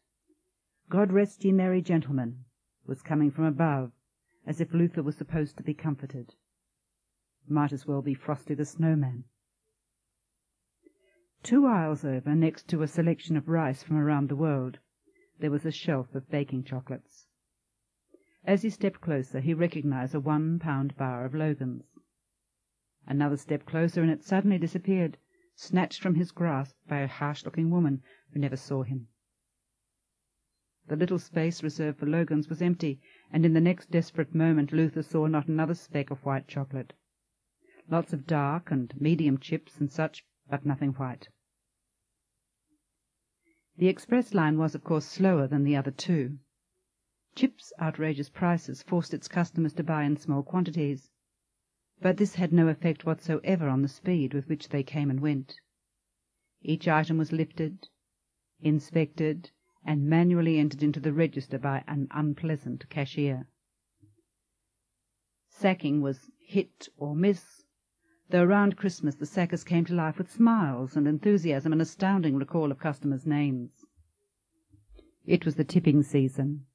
God 0.89 1.13
rest 1.13 1.45
ye 1.45 1.53
merry 1.53 1.83
gentlemen 1.83 2.47
was 2.87 3.03
coming 3.03 3.31
from 3.31 3.45
above, 3.45 3.93
as 4.47 4.59
if 4.59 4.73
Luther 4.73 5.03
was 5.03 5.17
supposed 5.17 5.59
to 5.59 5.63
be 5.63 5.75
comforted. 5.75 6.35
Might 7.47 7.73
as 7.73 7.87
well 7.87 8.01
be 8.01 8.15
Frosty 8.15 8.55
the 8.55 8.65
Snowman. 8.65 9.25
Two 11.45 11.67
aisles 11.67 12.05
over, 12.05 12.35
next 12.35 12.67
to 12.67 12.83
a 12.83 12.89
selection 12.89 13.37
of 13.37 13.49
rice 13.49 13.85
from 13.85 13.97
around 13.97 14.29
the 14.29 14.35
world, 14.35 14.81
there 15.39 15.53
was 15.53 15.65
a 15.65 15.71
shelf 15.71 16.13
of 16.17 16.29
baking 16.29 16.65
chocolates. 16.65 17.29
As 18.43 18.63
he 18.63 18.71
stepped 18.71 19.01
closer, 19.01 19.39
he 19.39 19.55
recognized 19.55 20.17
a 20.17 20.21
one-pound 20.21 20.97
bar 20.97 21.25
of 21.25 21.37
Logan's. 21.37 22.01
Another 23.07 23.37
step 23.37 23.67
closer, 23.67 24.03
and 24.03 24.11
it 24.11 24.25
suddenly 24.25 24.59
disappeared, 24.59 25.17
snatched 25.55 26.03
from 26.03 26.17
his 26.17 26.33
grasp 26.33 26.77
by 26.89 26.99
a 27.03 27.07
harsh-looking 27.07 27.71
woman 27.71 28.03
who 28.33 28.41
never 28.41 28.57
saw 28.57 28.83
him. 28.83 29.07
The 30.89 30.97
little 30.97 31.21
space 31.21 31.63
reserved 31.63 32.01
for 32.01 32.07
Logan's 32.07 32.49
was 32.49 32.61
empty, 32.61 33.01
and 33.31 33.47
in 33.47 33.53
the 33.53 33.61
next 33.61 33.93
desperate 33.93 34.35
moment 34.35 34.73
Luther 34.73 35.05
saw 35.05 35.29
not 35.29 35.47
another 35.47 35.75
speck 35.75 36.11
of 36.11 36.25
white 36.25 36.49
chocolate. 36.49 36.95
Lots 37.89 38.13
of 38.13 38.27
dark 38.27 38.73
and 38.73 38.93
medium 39.01 39.39
chips 39.39 39.79
and 39.79 39.89
such 39.89 40.27
but 40.49 40.67
nothing 40.67 40.93
white. 40.93 41.29
The 43.77 43.89
express 43.89 44.35
line 44.35 44.59
was, 44.59 44.75
of 44.75 44.83
course, 44.83 45.05
slower 45.05 45.47
than 45.47 45.63
the 45.63 45.77
other 45.77 45.93
two. 45.93 46.39
Chip's 47.35 47.73
outrageous 47.81 48.29
prices 48.29 48.83
forced 48.83 49.15
its 49.15 49.29
customers 49.29 49.73
to 49.75 49.85
buy 49.85 50.03
in 50.03 50.17
small 50.17 50.43
quantities, 50.43 51.11
but 52.01 52.17
this 52.17 52.35
had 52.35 52.53
no 52.53 52.69
effect 52.69 53.07
whatsoever 53.07 53.69
on 53.69 53.83
the 53.83 53.89
speed 53.89 54.35
with 54.35 54.49
which 54.49 54.71
they 54.71 54.83
came 54.83 55.11
and 55.11 55.21
went. 55.21 55.61
Each 56.63 56.89
item 56.89 57.19
was 57.19 57.31
lifted, 57.31 57.89
inspected, 58.61 59.53
and 59.85 60.09
manually 60.09 60.59
entered 60.59 60.83
into 60.83 60.99
the 60.99 61.13
register 61.13 61.59
by 61.59 61.85
an 61.87 62.09
unpleasant 62.11 62.89
cashier. 62.91 63.47
Sacking 65.49 66.01
was 66.01 66.31
hit 66.41 66.89
or 66.97 67.15
miss, 67.15 67.65
though 68.31 68.43
around 68.43 68.77
Christmas 68.77 69.15
the 69.15 69.27
sackers 69.27 69.65
came 69.65 69.85
to 69.87 69.95
life 69.95 70.19
with 70.19 70.31
smiles 70.31 70.97
and 70.97 71.07
enthusiasm 71.07 71.73
and 71.73 71.81
astounding 71.81 72.37
recall 72.37 72.71
of 72.71 72.79
customers' 72.79 73.27
names. 73.27 73.87
It 75.25 75.45
was 75.45 75.57
the 75.57 75.65
tipping 75.65 76.03
season, 76.03 76.67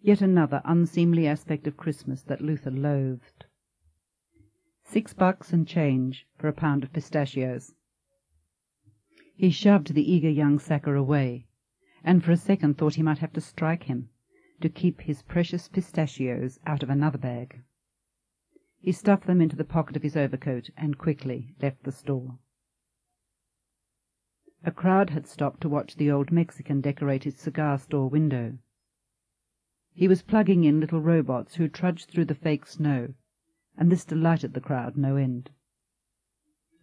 yet 0.00 0.20
another 0.20 0.62
unseemly 0.64 1.26
aspect 1.26 1.66
of 1.66 1.76
Christmas 1.76 2.22
that 2.22 2.40
Luther 2.40 2.70
loathed. 2.70 3.46
Six 4.82 5.12
bucks 5.12 5.52
and 5.52 5.66
change 5.66 6.26
for 6.38 6.48
a 6.48 6.52
pound 6.52 6.82
of 6.82 6.92
pistachios. 6.92 7.74
He 9.34 9.50
shoved 9.50 9.94
the 9.94 10.12
eager 10.12 10.30
young 10.30 10.58
sacker 10.58 10.94
away, 10.94 11.46
and 12.02 12.24
for 12.24 12.32
a 12.32 12.36
second 12.36 12.78
thought 12.78 12.94
he 12.94 13.02
might 13.02 13.18
have 13.18 13.32
to 13.34 13.40
strike 13.40 13.84
him 13.84 14.08
to 14.60 14.68
keep 14.68 15.02
his 15.02 15.22
precious 15.22 15.68
pistachios 15.68 16.58
out 16.66 16.82
of 16.82 16.90
another 16.90 17.18
bag. 17.18 17.62
He 18.80 18.92
stuffed 18.92 19.26
them 19.26 19.40
into 19.40 19.56
the 19.56 19.64
pocket 19.64 19.96
of 19.96 20.04
his 20.04 20.16
overcoat 20.16 20.70
and 20.76 20.96
quickly 20.96 21.54
left 21.60 21.82
the 21.82 21.92
store. 21.92 22.38
A 24.64 24.70
crowd 24.70 25.10
had 25.10 25.26
stopped 25.26 25.60
to 25.62 25.68
watch 25.68 25.96
the 25.96 26.10
old 26.10 26.30
Mexican 26.30 26.80
decorate 26.80 27.24
his 27.24 27.36
cigar 27.36 27.78
store 27.78 28.08
window. 28.08 28.58
He 29.92 30.06
was 30.06 30.22
plugging 30.22 30.62
in 30.62 30.78
little 30.78 31.00
robots 31.00 31.56
who 31.56 31.68
trudged 31.68 32.08
through 32.10 32.26
the 32.26 32.34
fake 32.34 32.66
snow, 32.66 33.14
and 33.76 33.90
this 33.90 34.04
delighted 34.04 34.54
the 34.54 34.60
crowd 34.60 34.96
no 34.96 35.16
end. 35.16 35.50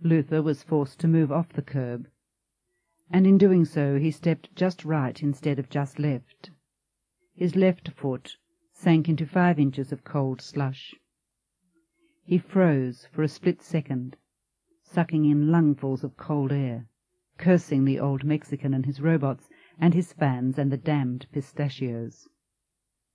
Luther 0.02 0.42
was 0.42 0.64
forced 0.64 1.00
to 1.00 1.08
move 1.08 1.32
off 1.32 1.54
the 1.54 1.62
curb, 1.62 2.10
and 3.10 3.26
in 3.26 3.38
doing 3.38 3.64
so 3.64 3.98
he 3.98 4.12
stepped 4.12 4.54
just 4.54 4.84
right 4.84 5.24
instead 5.24 5.60
of 5.60 5.70
just 5.70 5.98
left. 5.98 6.52
His 7.34 7.56
left 7.56 7.90
foot 7.92 8.36
sank 8.74 9.08
into 9.08 9.26
five 9.26 9.60
inches 9.60 9.94
of 9.94 10.04
cold 10.04 10.42
slush. 10.42 10.94
He 12.28 12.40
froze 12.40 13.06
for 13.12 13.22
a 13.22 13.28
split 13.28 13.62
second, 13.62 14.18
sucking 14.82 15.26
in 15.26 15.52
lungfuls 15.52 16.04
of 16.04 16.18
cold 16.18 16.52
air, 16.52 16.88
cursing 17.38 17.86
the 17.86 18.00
old 18.00 18.24
Mexican 18.24 18.74
and 18.74 18.84
his 18.84 19.00
robots, 19.00 19.48
and 19.78 19.94
his 19.94 20.12
fans 20.12 20.58
and 20.58 20.72
the 20.72 20.78
damned 20.78 21.28
pistachios. 21.32 22.28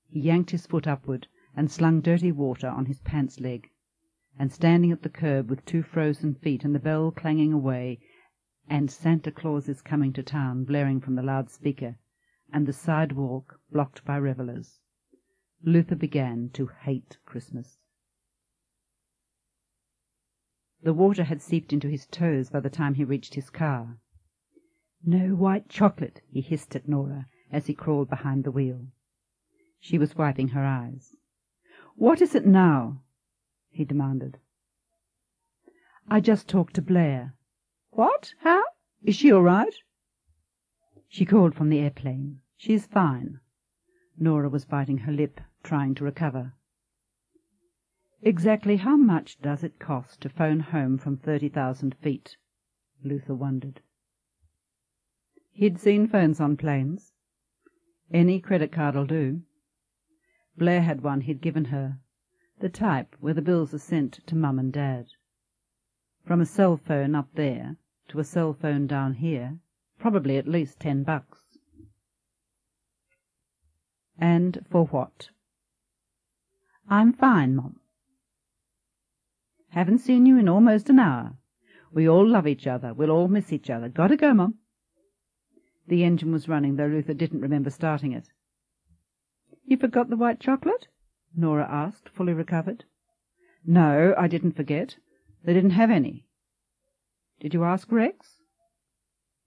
He 0.07 0.21
yanked 0.21 0.53
his 0.53 0.65
foot 0.65 0.87
upward 0.87 1.27
and 1.57 1.69
slung 1.69 2.01
dirty 2.01 2.31
water 2.31 2.69
on 2.69 2.87
his 2.87 3.01
pants 3.01 3.41
leg, 3.41 3.69
and 4.39 4.53
standing 4.53 4.93
at 4.93 5.03
the 5.03 5.11
curb 5.11 5.51
with 5.51 5.65
two 5.65 5.83
frozen 5.83 6.37
feet 6.37 6.65
and 6.65 6.73
the 6.73 6.79
bell 6.79 7.11
clanging 7.11 7.53
away, 7.53 7.99
and 8.69 8.93
Santa 8.93 9.33
Claus 9.33 9.69
is 9.69 9.83
coming 9.83 10.13
to 10.13 10.23
town 10.23 10.63
blaring 10.63 11.01
from 11.01 11.17
the 11.17 11.23
loudspeaker, 11.25 11.97
and 12.53 12.65
the 12.65 12.73
sidewalk 12.73 13.59
blocked 13.73 14.05
by 14.05 14.17
revellers, 14.17 14.79
Luther 15.65 15.97
began 15.97 16.49
to 16.51 16.69
hate 16.69 17.19
Christmas. 17.27 17.80
The 20.83 20.95
water 20.95 21.25
had 21.25 21.43
seeped 21.43 21.73
into 21.73 21.89
his 21.89 22.07
toes 22.07 22.51
by 22.51 22.61
the 22.61 22.71
time 22.71 22.95
he 22.95 23.05
reached 23.05 23.35
his 23.35 23.51
car. 23.51 23.99
No 25.05 25.35
white 25.35 25.69
chocolate, 25.69 26.23
he 26.31 26.41
hissed 26.41 26.75
at 26.75 26.89
Nora 26.89 27.27
as 27.51 27.67
he 27.67 27.75
crawled 27.75 28.09
behind 28.09 28.45
the 28.45 28.51
wheel. 28.51 28.87
She 29.79 29.99
was 29.99 30.17
wiping 30.17 30.49
her 30.49 30.65
eyes. 30.65 31.17
What 31.97 32.23
is 32.23 32.35
it 32.35 32.47
now? 32.47 33.03
he 33.71 33.85
demanded. 33.85 34.39
I 36.09 36.21
just 36.21 36.49
talked 36.49 36.75
to 36.75 36.83
Blair. 36.83 37.35
What? 37.91 38.35
How? 38.41 38.63
Is 39.03 39.17
she 39.17 39.33
all 39.33 39.43
right? 39.43 39.75
She 41.09 41.25
called 41.25 41.55
from 41.55 41.69
the 41.69 41.79
airplane. 41.79 42.41
She 42.57 42.73
is 42.73 42.87
fine. 42.87 43.41
Nora 44.19 44.49
was 44.49 44.65
biting 44.65 44.99
her 44.99 45.13
lip, 45.13 45.41
trying 45.63 45.95
to 45.97 46.05
recover. 46.05 46.55
Exactly 48.23 48.77
how 48.77 48.97
much 48.97 49.41
does 49.41 49.65
it 49.65 49.79
cost 49.79 50.21
to 50.21 50.29
phone 50.29 50.61
home 50.61 50.99
from 50.99 51.17
thirty 51.17 51.49
thousand 51.49 51.95
feet? 52.03 52.37
Luther 53.03 53.35
wondered. 53.35 53.81
He'd 55.53 55.79
seen 55.79 56.07
phones 56.07 56.39
on 56.39 56.59
planes. 56.59 57.13
Any 58.13 58.39
credit 58.39 58.73
card'll 58.73 59.07
do. 59.07 59.41
Blair 60.59 60.83
had 60.83 61.03
one 61.03 61.23
he'd 61.23 61.41
given 61.41 61.67
her, 61.67 61.99
the 62.59 62.69
type 62.69 63.17
where 63.21 63.33
the 63.33 63.41
bills 63.41 63.73
are 63.73 63.79
sent 63.79 64.21
to 64.27 64.37
Mum 64.37 64.59
and 64.59 64.73
Dad. 64.73 65.07
From 66.27 66.43
a 66.43 66.47
cell 66.47 66.77
phone 66.77 67.15
up 67.15 67.29
there 67.35 67.77
to 68.09 68.21
a 68.21 68.25
cell 68.25 68.53
phone 68.53 68.87
down 68.87 69.15
here, 69.15 69.59
probably 69.99 70.37
at 70.37 70.47
least 70.47 70.79
ten 70.79 71.05
bucks. 71.05 71.41
And 74.19 74.67
for 74.71 74.85
what? 74.87 75.31
I'm 76.91 77.15
fine, 77.15 77.57
Mum. 77.57 77.80
Haven't 79.71 79.99
seen 79.99 80.27
you 80.27 80.39
in 80.39 80.49
almost 80.49 80.91
an 80.91 80.99
hour. 80.99 81.37
We 81.93 82.09
all 82.09 82.27
love 82.27 82.47
each 82.47 82.67
other. 82.67 82.93
We'll 82.93 83.11
all 83.11 83.29
miss 83.29 83.53
each 83.53 83.71
other. 83.71 83.89
Gotta 83.89 84.17
go, 84.17 84.35
Mum. 84.35 84.57
The 85.87 86.05
engine 86.05 86.33
was 86.33 86.49
running, 86.49 86.77
though 86.77 86.87
Luther 86.87 87.15
didn't 87.15 87.41
remember 87.41 87.71
starting 87.71 88.13
it. 88.13 88.29
You 89.65 89.77
forgot 89.77 90.11
the 90.11 90.17
white 90.17 90.41
chocolate? 90.41 90.89
Nora 91.37 91.69
asked, 91.71 92.09
fully 92.09 92.33
recovered. 92.33 92.85
No, 93.65 94.15
I 94.19 94.27
didn't 94.27 94.57
forget. 94.57 94.97
They 95.45 95.53
didn't 95.53 95.71
have 95.71 95.91
any. 95.91 96.27
Did 97.41 97.55
you 97.55 97.65
ask 97.65 97.91
Rex? 97.93 98.41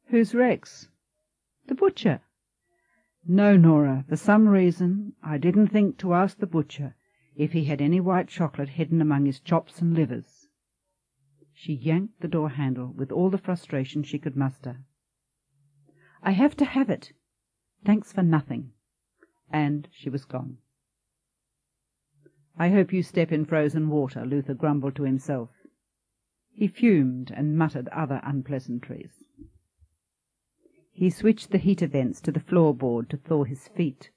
Who's 0.08 0.34
Rex? 0.34 0.88
The 1.68 1.76
butcher. 1.76 2.22
No, 3.28 3.56
Nora, 3.58 4.06
for 4.08 4.16
some 4.16 4.48
reason 4.48 5.14
I 5.24 5.38
didn't 5.38 5.68
think 5.68 5.98
to 6.00 6.14
ask 6.14 6.38
the 6.38 6.48
butcher 6.48 6.96
if 7.36 7.52
he 7.54 7.66
had 7.66 7.82
any 7.82 8.00
white 8.00 8.28
chocolate 8.28 8.70
hidden 8.70 9.02
among 9.02 9.26
his 9.26 9.40
chops 9.40 9.82
and 9.82 9.94
livers. 9.94 10.48
She 11.54 11.74
yanked 11.74 12.22
the 12.22 12.28
door 12.28 12.50
handle 12.50 12.88
with 12.88 13.12
all 13.12 13.30
the 13.30 13.38
frustration 13.38 14.04
she 14.04 14.20
could 14.20 14.36
muster. 14.36 14.82
I 16.22 16.32
have 16.32 16.56
to 16.58 16.66
have 16.66 16.90
it. 16.90 17.14
Thanks 17.86 18.12
for 18.12 18.24
nothing. 18.24 18.72
And 19.52 19.88
she 19.92 20.10
was 20.10 20.26
gone. 20.26 20.58
I 22.58 22.70
hope 22.70 22.94
you 22.94 23.02
step 23.02 23.32
in 23.32 23.46
frozen 23.46 23.90
water, 23.90 24.26
Luther 24.26 24.54
grumbled 24.54 24.96
to 24.98 25.04
himself. 25.04 25.50
He 26.52 26.68
fumed 26.68 27.32
and 27.36 27.58
muttered 27.58 27.88
other 27.90 28.22
unpleasantries. 28.24 29.24
He 30.92 31.10
switched 31.10 31.50
the 31.50 31.58
heater 31.58 31.88
vents 31.88 32.22
to 32.22 32.32
the 32.32 32.40
floorboard 32.40 33.10
to 33.10 33.18
thaw 33.18 33.44
his 33.44 33.68
feet, 33.70 34.12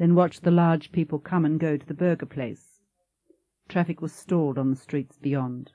then 0.00 0.14
watched 0.14 0.44
the 0.44 0.50
large 0.50 0.92
people 0.92 1.18
come 1.18 1.44
and 1.44 1.60
go 1.60 1.76
to 1.76 1.84
the 1.84 1.92
burger 1.92 2.24
place. 2.24 2.80
Traffic 3.68 4.00
was 4.00 4.14
stalled 4.14 4.56
on 4.56 4.70
the 4.70 4.76
streets 4.76 5.18
beyond. 5.18 5.72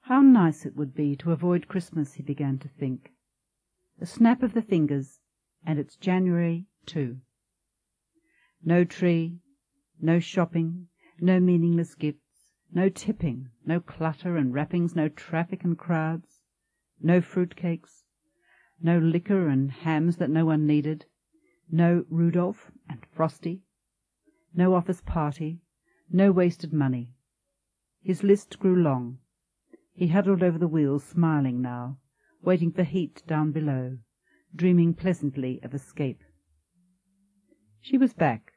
How 0.00 0.20
nice 0.20 0.66
it 0.66 0.74
would 0.74 0.96
be 0.96 1.14
to 1.14 1.30
avoid 1.30 1.68
Christmas, 1.68 2.14
he 2.14 2.24
began 2.24 2.58
to 2.58 2.66
think. 2.66 3.12
A 4.00 4.06
snap 4.06 4.42
of 4.42 4.52
the 4.52 4.62
fingers, 4.62 5.20
and 5.64 5.78
it's 5.78 5.94
January 5.94 6.66
too. 6.86 7.18
No 8.64 8.82
tree, 8.82 9.38
no 10.00 10.18
shopping, 10.18 10.88
no 11.20 11.38
meaningless 11.38 11.94
gifts, 11.94 12.50
no 12.72 12.88
tipping, 12.88 13.50
no 13.64 13.78
clutter 13.78 14.36
and 14.36 14.52
wrappings, 14.52 14.96
no 14.96 15.08
traffic 15.08 15.62
and 15.62 15.78
crowds, 15.78 16.40
no 17.00 17.20
fruit 17.20 17.54
cakes, 17.54 18.02
no 18.82 18.98
liquor 18.98 19.46
and 19.46 19.70
hams 19.70 20.16
that 20.16 20.30
no 20.30 20.44
one 20.44 20.66
needed, 20.66 21.06
no 21.70 22.04
Rudolph 22.08 22.70
and 22.88 23.04
Frosty, 23.12 23.62
no 24.54 24.74
office 24.74 25.00
party, 25.02 25.60
no 26.10 26.32
wasted 26.32 26.72
money. 26.72 27.12
His 28.02 28.22
list 28.22 28.58
grew 28.58 28.74
long. 28.74 29.18
He 29.92 30.08
huddled 30.08 30.42
over 30.42 30.58
the 30.58 30.68
wheel, 30.68 30.98
smiling 30.98 31.60
now, 31.60 31.98
waiting 32.40 32.72
for 32.72 32.84
heat 32.84 33.22
down 33.26 33.52
below, 33.52 33.98
dreaming 34.54 34.94
pleasantly 34.94 35.60
of 35.62 35.74
escape. 35.74 36.22
She 37.80 37.98
was 37.98 38.14
back, 38.14 38.52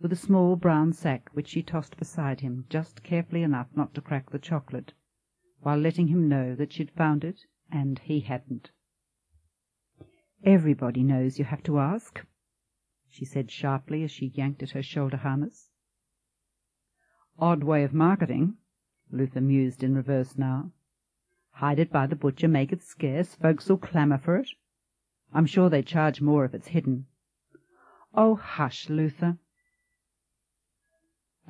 with 0.00 0.12
a 0.12 0.16
small 0.16 0.56
brown 0.56 0.92
sack 0.92 1.30
which 1.32 1.48
she 1.48 1.62
tossed 1.62 1.96
beside 1.96 2.40
him 2.40 2.66
just 2.68 3.02
carefully 3.02 3.42
enough 3.42 3.68
not 3.74 3.94
to 3.94 4.00
crack 4.00 4.30
the 4.30 4.38
chocolate, 4.38 4.92
while 5.60 5.78
letting 5.78 6.08
him 6.08 6.28
know 6.28 6.54
that 6.54 6.72
she'd 6.72 6.90
found 6.90 7.24
it 7.24 7.46
and 7.70 7.98
he 8.00 8.20
hadn't. 8.20 8.70
Everybody 10.44 11.02
knows 11.02 11.38
you 11.38 11.44
have 11.44 11.62
to 11.64 11.78
ask, 11.78 12.24
she 13.08 13.24
said 13.24 13.50
sharply 13.50 14.04
as 14.04 14.10
she 14.10 14.26
yanked 14.26 14.62
at 14.62 14.70
her 14.70 14.82
shoulder 14.82 15.16
harness. 15.16 15.70
Odd 17.38 17.64
way 17.64 17.82
of 17.84 17.92
marketing, 17.92 18.56
Luther 19.10 19.40
mused 19.40 19.82
in 19.82 19.94
reverse 19.94 20.38
now. 20.38 20.72
Hide 21.52 21.78
it 21.78 21.90
by 21.90 22.06
the 22.06 22.16
butcher, 22.16 22.48
make 22.48 22.72
it 22.72 22.82
scarce, 22.82 23.34
folks'll 23.34 23.78
clamour 23.78 24.18
for 24.18 24.36
it. 24.36 24.50
I'm 25.32 25.46
sure 25.46 25.68
they 25.68 25.82
charge 25.82 26.20
more 26.20 26.44
if 26.44 26.54
it's 26.54 26.68
hidden. 26.68 27.06
Oh, 28.14 28.36
hush, 28.36 28.88
Luther. 28.88 29.38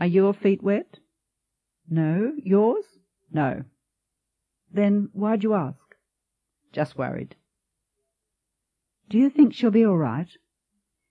Are 0.01 0.07
your 0.07 0.33
feet 0.33 0.63
wet? 0.63 0.99
No. 1.89 2.33
Yours? 2.43 2.85
No. 3.31 3.65
Then 4.71 5.11
why'd 5.13 5.43
you 5.43 5.55
ask? 5.55 5.95
Just 6.73 6.97
worried. 6.97 7.37
Do 9.09 9.17
you 9.19 9.31
think 9.31 9.55
she'll 9.55 9.71
be 9.71 9.85
all 9.87 9.97
right? 9.97 10.29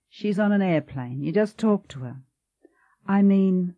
She's 0.08 0.38
on 0.38 0.52
an 0.52 0.62
airplane. 0.62 1.22
You 1.22 1.32
just 1.32 1.58
talk 1.58 1.88
to 1.88 2.00
her. 2.00 2.22
I 3.06 3.22
mean, 3.22 3.74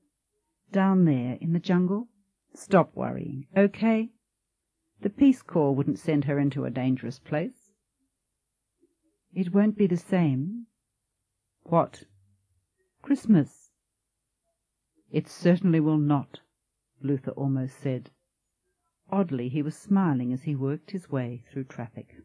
Down 0.73 1.05
there 1.05 1.39
in 1.41 1.53
the 1.53 1.59
jungle? 1.59 2.09
Stop 2.55 2.95
worrying, 2.95 3.47
okay? 3.57 4.11
The 5.01 5.11
Peace 5.11 5.43
Corps 5.43 5.75
wouldn't 5.75 5.99
send 5.99 6.25
her 6.25 6.39
into 6.39 6.65
a 6.65 6.71
dangerous 6.71 7.19
place. 7.19 7.71
It 9.33 9.55
won't 9.55 9.79
be 9.79 9.87
the 9.87 9.97
same. 9.97 10.67
What? 11.63 12.05
Christmas. 13.03 13.71
It 15.11 15.29
certainly 15.29 15.81
will 15.81 15.99
not, 15.99 16.41
Luther 17.01 17.33
almost 17.33 17.79
said. 17.79 18.11
Oddly, 19.11 19.49
he 19.49 19.63
was 19.63 19.77
smiling 19.77 20.33
as 20.33 20.43
he 20.43 20.55
worked 20.55 20.91
his 20.91 21.11
way 21.11 21.43
through 21.51 21.65
traffic. 21.65 22.17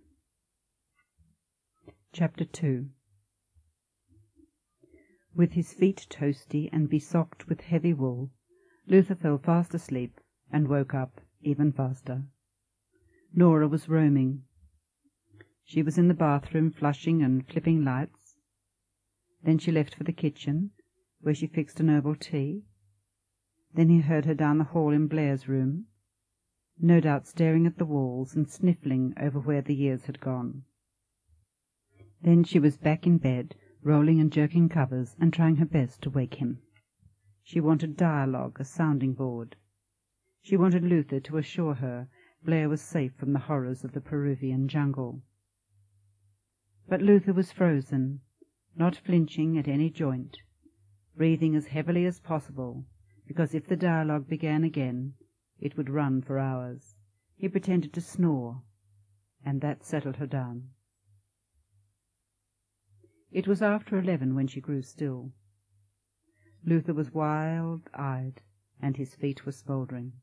Chapter 2.17 2.45
2 2.45 2.87
With 5.35 5.51
his 5.51 5.73
feet 5.73 6.07
toasty 6.09 6.69
and 6.71 6.89
besocked 6.89 7.49
with 7.49 7.59
heavy 7.59 7.91
wool, 7.93 8.31
Luther 8.87 9.15
fell 9.15 9.37
fast 9.37 9.73
asleep 9.73 10.21
and 10.49 10.69
woke 10.69 10.93
up 10.93 11.19
even 11.41 11.73
faster. 11.73 12.23
Nora 13.33 13.67
was 13.67 13.89
roaming. 13.89 14.43
She 15.65 15.83
was 15.83 15.97
in 15.97 16.07
the 16.07 16.13
bathroom 16.13 16.71
flushing 16.71 17.21
and 17.21 17.45
flipping 17.45 17.83
lights. 17.83 18.37
Then 19.43 19.57
she 19.57 19.73
left 19.73 19.93
for 19.93 20.05
the 20.05 20.13
kitchen, 20.13 20.71
where 21.19 21.35
she 21.35 21.47
fixed 21.47 21.81
an 21.81 21.89
herbal 21.89 22.15
tea. 22.15 22.63
Then 23.73 23.89
he 23.89 23.99
heard 23.99 24.23
her 24.23 24.33
down 24.33 24.57
the 24.57 24.63
hall 24.63 24.93
in 24.93 25.07
Blair's 25.07 25.49
room, 25.49 25.87
no 26.79 27.01
doubt 27.01 27.27
staring 27.27 27.67
at 27.67 27.77
the 27.77 27.83
walls 27.83 28.37
and 28.37 28.49
sniffling 28.49 29.13
over 29.19 29.37
where 29.37 29.61
the 29.61 29.75
years 29.75 30.05
had 30.05 30.21
gone. 30.21 30.63
Then 32.25 32.43
she 32.43 32.57
was 32.57 32.75
back 32.75 33.05
in 33.05 33.19
bed, 33.19 33.53
rolling 33.83 34.19
and 34.19 34.33
jerking 34.33 34.67
covers, 34.67 35.15
and 35.19 35.31
trying 35.31 35.57
her 35.57 35.65
best 35.65 36.01
to 36.01 36.09
wake 36.09 36.33
him. 36.41 36.57
She 37.43 37.61
wanted 37.61 37.95
dialogue, 37.95 38.59
a 38.59 38.65
sounding 38.65 39.13
board. 39.13 39.55
She 40.41 40.57
wanted 40.57 40.83
Luther 40.83 41.19
to 41.19 41.37
assure 41.37 41.75
her 41.75 42.09
Blair 42.43 42.67
was 42.67 42.81
safe 42.81 43.13
from 43.13 43.33
the 43.33 43.45
horrors 43.45 43.83
of 43.83 43.91
the 43.91 44.01
Peruvian 44.01 44.67
jungle. 44.67 45.21
But 46.89 47.03
Luther 47.03 47.31
was 47.31 47.51
frozen, 47.51 48.21
not 48.75 48.95
flinching 48.95 49.55
at 49.59 49.67
any 49.67 49.91
joint, 49.91 50.39
breathing 51.15 51.55
as 51.55 51.67
heavily 51.67 52.07
as 52.07 52.19
possible, 52.19 52.87
because 53.27 53.53
if 53.53 53.67
the 53.67 53.77
dialogue 53.77 54.27
began 54.27 54.63
again 54.63 55.13
it 55.59 55.77
would 55.77 55.91
run 55.91 56.23
for 56.23 56.39
hours. 56.39 56.95
He 57.35 57.47
pretended 57.47 57.93
to 57.93 58.01
snore, 58.01 58.63
and 59.45 59.61
that 59.61 59.83
settled 59.83 60.15
her 60.15 60.25
down. 60.25 60.69
It 63.35 63.49
was 63.49 63.61
after 63.61 63.99
eleven 63.99 64.33
when 64.33 64.47
she 64.47 64.61
grew 64.61 64.81
still. 64.81 65.33
Luther 66.63 66.93
was 66.93 67.13
wild-eyed, 67.13 68.41
and 68.79 68.95
his 68.95 69.13
feet 69.13 69.45
were 69.45 69.51
smouldering. 69.51 70.13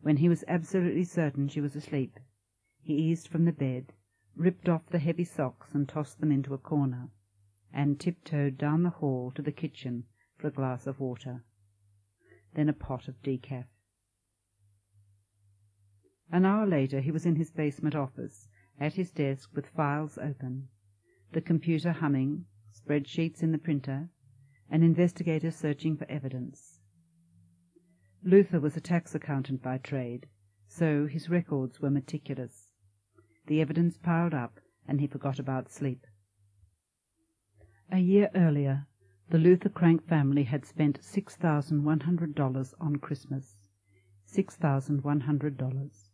When 0.00 0.16
he 0.16 0.30
was 0.30 0.44
absolutely 0.48 1.04
certain 1.04 1.48
she 1.48 1.60
was 1.60 1.76
asleep, 1.76 2.18
he 2.80 2.94
eased 2.94 3.28
from 3.28 3.44
the 3.44 3.52
bed, 3.52 3.92
ripped 4.34 4.66
off 4.66 4.86
the 4.88 4.98
heavy 4.98 5.24
socks 5.24 5.74
and 5.74 5.86
tossed 5.86 6.20
them 6.20 6.32
into 6.32 6.54
a 6.54 6.58
corner, 6.58 7.10
and 7.70 8.00
tiptoed 8.00 8.56
down 8.56 8.82
the 8.82 8.88
hall 8.88 9.30
to 9.32 9.42
the 9.42 9.52
kitchen 9.52 10.04
for 10.38 10.46
a 10.46 10.50
glass 10.50 10.86
of 10.86 11.00
water, 11.00 11.44
then 12.54 12.70
a 12.70 12.72
pot 12.72 13.08
of 13.08 13.22
decaf. 13.22 13.66
An 16.30 16.46
hour 16.46 16.66
later 16.66 17.02
he 17.02 17.10
was 17.10 17.26
in 17.26 17.36
his 17.36 17.50
basement 17.50 17.94
office, 17.94 18.48
at 18.80 18.94
his 18.94 19.10
desk 19.10 19.50
with 19.54 19.66
files 19.66 20.16
open, 20.16 20.70
the 21.32 21.40
computer 21.40 21.92
humming, 21.92 22.44
spreadsheets 22.72 23.42
in 23.42 23.52
the 23.52 23.58
printer, 23.58 24.08
and 24.70 24.82
investigators 24.82 25.56
searching 25.56 25.96
for 25.96 26.10
evidence. 26.10 26.80
Luther 28.24 28.60
was 28.60 28.76
a 28.76 28.80
tax 28.80 29.14
accountant 29.14 29.62
by 29.62 29.78
trade, 29.78 30.26
so 30.66 31.06
his 31.06 31.28
records 31.28 31.80
were 31.80 31.90
meticulous. 31.90 32.72
The 33.46 33.60
evidence 33.60 33.98
piled 33.98 34.32
up, 34.32 34.60
and 34.86 35.00
he 35.00 35.06
forgot 35.06 35.38
about 35.38 35.70
sleep. 35.70 36.06
A 37.90 37.98
year 37.98 38.30
earlier, 38.34 38.86
the 39.28 39.38
Luther 39.38 39.68
Krank 39.68 40.06
family 40.06 40.44
had 40.44 40.64
spent 40.64 41.02
six 41.02 41.36
thousand 41.36 41.84
one 41.84 42.00
hundred 42.00 42.34
dollars 42.34 42.74
on 42.80 42.96
Christmas. 42.96 43.56
Six 44.24 44.56
thousand 44.56 45.04
one 45.04 45.20
hundred 45.20 45.58
dollars. 45.58 46.10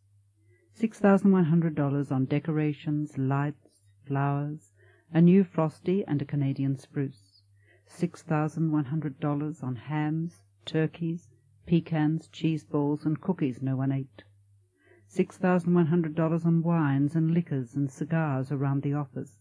Six 0.75 0.99
thousand 0.99 1.33
one 1.33 1.45
hundred 1.45 1.75
dollars 1.75 2.11
on 2.11 2.25
decorations, 2.25 3.19
lights, 3.19 3.83
flowers, 4.07 4.68
a 5.13 5.21
new 5.21 5.43
frosty 5.43 6.05
and 6.07 6.21
a 6.21 6.25
Canadian 6.25 6.77
spruce 6.77 7.43
six 7.87 8.23
thousand 8.23 8.71
one 8.71 8.85
hundred 8.85 9.19
dollars 9.19 9.63
on 9.63 9.75
hams, 9.75 10.43
turkeys, 10.67 11.29
pecans, 11.67 12.29
cheese 12.29 12.65
balls, 12.65 13.07
and 13.07 13.21
cookies 13.21 13.63
no 13.63 13.75
one 13.77 13.91
ate. 13.91 14.25
Six 15.07 15.39
thousand 15.39 15.73
one 15.73 15.87
hundred 15.87 16.15
dollars 16.15 16.45
on 16.45 16.63
wines 16.63 17.17
and 17.17 17.31
liquors 17.31 17.75
and 17.75 17.91
cigars 17.91 18.53
around 18.53 18.83
the 18.83 18.93
office. 18.93 19.39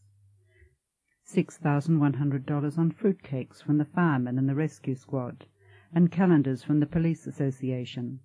Six 1.26 1.58
thousand 1.58 2.00
one 2.00 2.14
hundred 2.14 2.46
dollars 2.46 2.78
on 2.78 2.92
fruit 2.92 3.22
cakes 3.22 3.62
from 3.62 3.78
the 3.78 3.86
firemen 3.86 4.38
and 4.38 4.48
the 4.48 4.56
rescue 4.56 4.96
squad, 4.96 5.46
and 5.94 6.10
calendars 6.10 6.64
from 6.64 6.80
the 6.80 6.86
police 6.86 7.28
association. 7.28 8.22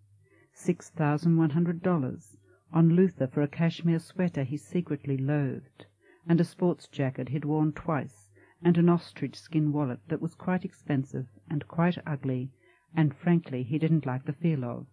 Six 0.54 0.90
thousand 0.90 1.36
one 1.36 1.50
hundred 1.50 1.82
dollars 1.82 2.36
on 2.72 2.90
Luther 2.90 3.26
for 3.26 3.42
a 3.42 3.48
cashmere 3.48 3.98
sweater 3.98 4.44
he 4.44 4.56
secretly 4.56 5.16
loathed, 5.16 5.86
and 6.28 6.40
a 6.40 6.44
sports 6.44 6.86
jacket 6.86 7.28
he'd 7.30 7.44
worn 7.44 7.72
twice 7.72 8.30
and 8.62 8.78
an 8.78 8.88
ostrich 8.88 9.34
skin 9.36 9.72
wallet 9.72 9.98
that 10.08 10.20
was 10.22 10.36
quite 10.36 10.64
expensive 10.64 11.26
and 11.50 11.66
quite 11.66 11.98
ugly, 12.06 12.48
and 12.94 13.12
frankly 13.12 13.64
he 13.64 13.76
didn't 13.78 14.06
like 14.06 14.24
the 14.24 14.32
feel 14.32 14.64
of; 14.64 14.86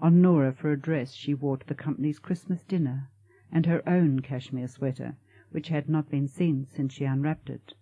on 0.00 0.20
Nora 0.20 0.52
for 0.52 0.72
a 0.72 0.80
dress 0.80 1.12
she 1.12 1.34
wore 1.34 1.56
to 1.56 1.66
the 1.66 1.74
company's 1.74 2.18
Christmas 2.18 2.64
dinner, 2.64 3.10
and 3.52 3.64
her 3.66 3.88
own 3.88 4.18
cashmere 4.18 4.66
sweater, 4.66 5.16
which 5.50 5.68
had 5.68 5.88
not 5.88 6.10
been 6.10 6.26
seen 6.26 6.66
since 6.66 6.92
she 6.92 7.04
unwrapped 7.04 7.48
it, 7.48 7.74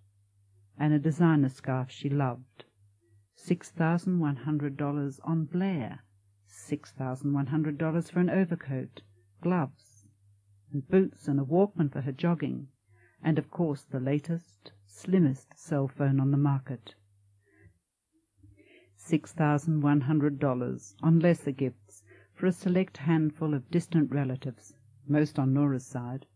and 0.77 0.93
a 0.93 0.99
designer 0.99 1.49
scarf 1.49 1.91
she 1.91 2.11
loved. 2.11 2.65
Six 3.35 3.71
thousand 3.71 4.21
one 4.21 4.37
hundred 4.37 4.77
dollars 4.77 5.21
on 5.21 5.47
Blair, 5.47 6.01
six 6.45 6.93
thousand 6.93 7.33
one 7.33 7.47
hundred 7.47 7.79
dollars 7.79 8.11
for 8.11 8.21
an 8.21 8.29
overcoat, 8.29 9.01
gloves, 9.41 9.91
and 10.73 10.89
boots, 10.89 11.29
and 11.29 11.39
a 11.39 11.45
Walkman 11.45 11.93
for 11.93 12.01
her 12.01 12.13
jogging, 12.13 12.69
and 13.23 13.39
of 13.39 13.51
course 13.51 13.83
the 13.83 14.01
latest 14.01 14.73
slimmest 14.87 15.59
cell 15.59 15.89
phone 15.89 16.21
on 16.21 16.31
the 16.31 16.37
market. 16.37 16.95
Six 18.97 19.33
thousand 19.33 19.81
one 19.81 20.03
hundred 20.03 20.39
dollars 20.39 20.95
on 21.03 21.19
lesser 21.19 21.53
gifts 21.53 22.03
for 22.35 22.47
a 22.47 22.53
select 22.53 22.99
handful 22.99 23.55
of 23.55 23.71
distant 23.71 24.11
relatives, 24.11 24.75
most 25.09 25.39
on 25.39 25.53
Nora's 25.53 25.87
side. 25.87 26.27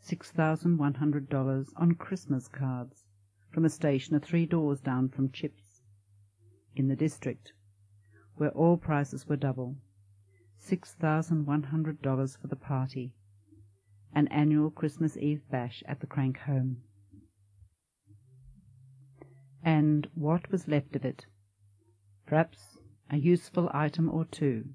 Six 0.00 0.30
thousand 0.30 0.78
one 0.78 0.94
hundred 0.94 1.28
dollars 1.28 1.72
on 1.76 1.94
Christmas 1.94 2.48
cards 2.48 3.04
from 3.52 3.64
a 3.64 3.70
stationer 3.70 4.20
three 4.20 4.46
doors 4.46 4.80
down 4.80 5.08
from 5.08 5.30
Chips, 5.30 5.82
in 6.76 6.88
the 6.88 6.96
district, 6.96 7.52
where 8.36 8.50
all 8.50 8.76
prices 8.76 9.26
were 9.26 9.36
double. 9.36 9.76
Six 10.62 10.94
thousand 10.94 11.46
one 11.46 11.64
hundred 11.64 12.02
dollars 12.02 12.36
for 12.36 12.46
the 12.46 12.54
party, 12.54 13.14
an 14.14 14.28
annual 14.28 14.70
Christmas 14.70 15.16
Eve 15.16 15.42
bash 15.50 15.82
at 15.86 16.00
the 16.00 16.06
Krank 16.06 16.36
home 16.36 16.82
and 19.64 20.06
what 20.14 20.50
was 20.52 20.68
left 20.68 20.94
of 20.94 21.04
it. 21.04 21.24
Perhaps 22.26 22.78
a 23.10 23.16
useful 23.16 23.70
item 23.72 24.08
or 24.10 24.26
two, 24.26 24.66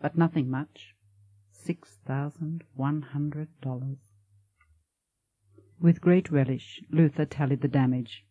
but 0.00 0.16
nothing 0.16 0.50
much. 0.50 0.94
Six 1.52 1.98
thousand 2.06 2.64
one 2.74 3.02
hundred 3.02 3.48
dollars. 3.60 3.98
With 5.80 6.00
great 6.00 6.30
relish 6.30 6.80
Luther 6.90 7.26
tallied 7.26 7.60
the 7.60 7.68
damage, 7.68 8.24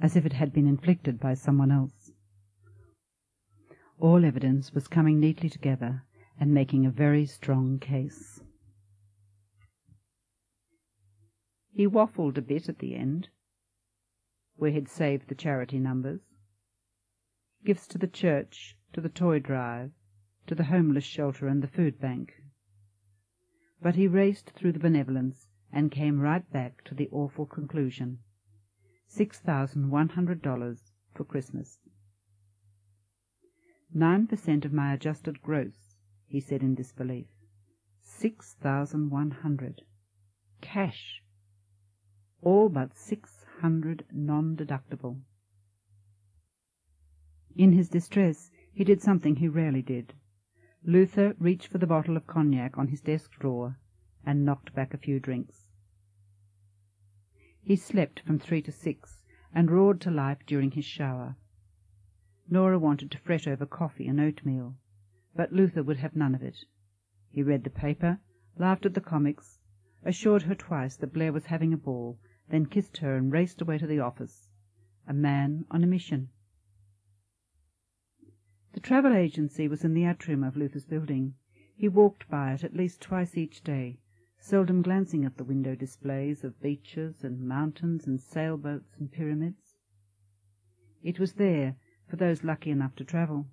as 0.00 0.16
if 0.16 0.24
it 0.24 0.32
had 0.32 0.52
been 0.52 0.68
inflicted 0.68 1.18
by 1.20 1.34
someone 1.34 1.72
else. 1.72 1.97
All 4.00 4.24
evidence 4.24 4.72
was 4.72 4.86
coming 4.86 5.18
neatly 5.18 5.48
together 5.48 6.04
and 6.38 6.54
making 6.54 6.86
a 6.86 6.90
very 6.90 7.26
strong 7.26 7.80
case. 7.80 8.40
He 11.72 11.86
waffled 11.86 12.38
a 12.38 12.42
bit 12.42 12.68
at 12.68 12.78
the 12.78 12.94
end 12.94 13.28
where 14.54 14.70
he'd 14.70 14.88
saved 14.88 15.28
the 15.28 15.34
charity 15.34 15.80
numbers. 15.80 16.20
Gifts 17.64 17.88
to 17.88 17.98
the 17.98 18.06
church, 18.06 18.76
to 18.92 19.00
the 19.00 19.08
toy 19.08 19.40
drive, 19.40 19.90
to 20.46 20.54
the 20.54 20.64
homeless 20.64 21.04
shelter 21.04 21.48
and 21.48 21.60
the 21.60 21.68
food 21.68 22.00
bank. 22.00 22.34
But 23.82 23.96
he 23.96 24.06
raced 24.06 24.50
through 24.50 24.72
the 24.72 24.78
benevolence 24.78 25.48
and 25.72 25.90
came 25.90 26.20
right 26.20 26.48
back 26.52 26.84
to 26.84 26.94
the 26.94 27.08
awful 27.10 27.46
conclusion. 27.46 28.18
Six 29.08 29.40
thousand 29.40 29.90
one 29.90 30.10
hundred 30.10 30.40
dollars 30.40 30.92
for 31.14 31.24
Christmas. 31.24 31.78
Nine 33.94 34.26
per 34.26 34.36
cent 34.36 34.64
of 34.64 34.72
my 34.72 34.92
adjusted 34.92 35.40
gross, 35.40 35.96
he 36.26 36.40
said 36.40 36.62
in 36.62 36.74
disbelief. 36.74 37.26
Six 38.02 38.54
thousand 38.54 39.10
one 39.10 39.30
hundred. 39.30 39.82
Cash. 40.60 41.22
All 42.42 42.68
but 42.68 42.96
six 42.96 43.44
hundred 43.60 44.04
non-deductible. 44.12 45.20
In 47.56 47.72
his 47.72 47.88
distress 47.88 48.50
he 48.72 48.84
did 48.84 49.00
something 49.00 49.36
he 49.36 49.48
rarely 49.48 49.82
did. 49.82 50.12
Luther 50.84 51.34
reached 51.38 51.68
for 51.68 51.78
the 51.78 51.86
bottle 51.86 52.16
of 52.16 52.26
cognac 52.26 52.76
on 52.76 52.88
his 52.88 53.00
desk 53.00 53.30
drawer 53.40 53.78
and 54.24 54.44
knocked 54.44 54.74
back 54.74 54.92
a 54.92 54.98
few 54.98 55.18
drinks. 55.18 55.70
He 57.62 57.74
slept 57.74 58.20
from 58.20 58.38
three 58.38 58.62
to 58.62 58.72
six, 58.72 59.22
and 59.54 59.70
roared 59.70 60.00
to 60.02 60.10
life 60.10 60.38
during 60.46 60.72
his 60.72 60.84
shower. 60.84 61.36
Nora 62.50 62.78
wanted 62.78 63.10
to 63.10 63.18
fret 63.18 63.46
over 63.46 63.66
coffee 63.66 64.08
and 64.08 64.18
oatmeal, 64.18 64.74
but 65.36 65.52
Luther 65.52 65.82
would 65.82 65.98
have 65.98 66.16
none 66.16 66.34
of 66.34 66.42
it. 66.42 66.64
He 67.30 67.42
read 67.42 67.62
the 67.62 67.68
paper, 67.68 68.20
laughed 68.56 68.86
at 68.86 68.94
the 68.94 69.02
comics, 69.02 69.60
assured 70.02 70.44
her 70.44 70.54
twice 70.54 70.96
that 70.96 71.12
Blair 71.12 71.30
was 71.30 71.44
having 71.46 71.74
a 71.74 71.76
ball, 71.76 72.18
then 72.48 72.64
kissed 72.64 72.96
her 72.98 73.16
and 73.16 73.30
raced 73.30 73.60
away 73.60 73.76
to 73.76 73.86
the 73.86 74.00
office, 74.00 74.48
a 75.06 75.12
man 75.12 75.66
on 75.70 75.84
a 75.84 75.86
mission. 75.86 76.30
The 78.72 78.80
travel 78.80 79.12
agency 79.12 79.68
was 79.68 79.84
in 79.84 79.92
the 79.92 80.06
atrium 80.06 80.42
of 80.42 80.56
Luther's 80.56 80.86
building. 80.86 81.34
He 81.76 81.86
walked 81.86 82.30
by 82.30 82.54
it 82.54 82.64
at 82.64 82.74
least 82.74 83.02
twice 83.02 83.36
each 83.36 83.62
day, 83.62 84.00
seldom 84.38 84.80
glancing 84.80 85.26
at 85.26 85.36
the 85.36 85.44
window 85.44 85.74
displays 85.74 86.44
of 86.44 86.62
beaches 86.62 87.22
and 87.22 87.46
mountains 87.46 88.06
and 88.06 88.18
sailboats 88.18 88.96
and 88.98 89.12
pyramids. 89.12 89.76
It 91.02 91.20
was 91.20 91.34
there 91.34 91.76
for 92.08 92.16
those 92.16 92.44
lucky 92.44 92.70
enough 92.70 92.94
to 92.96 93.04
travel. 93.04 93.46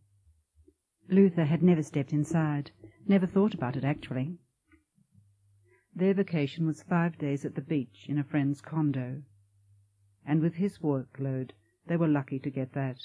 Luther 1.09 1.45
had 1.45 1.61
never 1.61 1.83
stepped 1.83 2.13
inside, 2.13 2.71
never 3.07 3.27
thought 3.27 3.53
about 3.53 3.75
it 3.75 3.83
actually. 3.83 4.37
Their 5.93 6.13
vacation 6.13 6.65
was 6.65 6.83
five 6.83 7.17
days 7.17 7.45
at 7.45 7.55
the 7.55 7.61
beach 7.61 8.05
in 8.07 8.17
a 8.17 8.23
friend's 8.23 8.61
condo, 8.61 9.21
and 10.25 10.41
with 10.41 10.55
his 10.55 10.79
workload 10.79 11.51
they 11.87 11.97
were 11.97 12.07
lucky 12.07 12.39
to 12.39 12.49
get 12.49 12.73
that. 12.73 12.99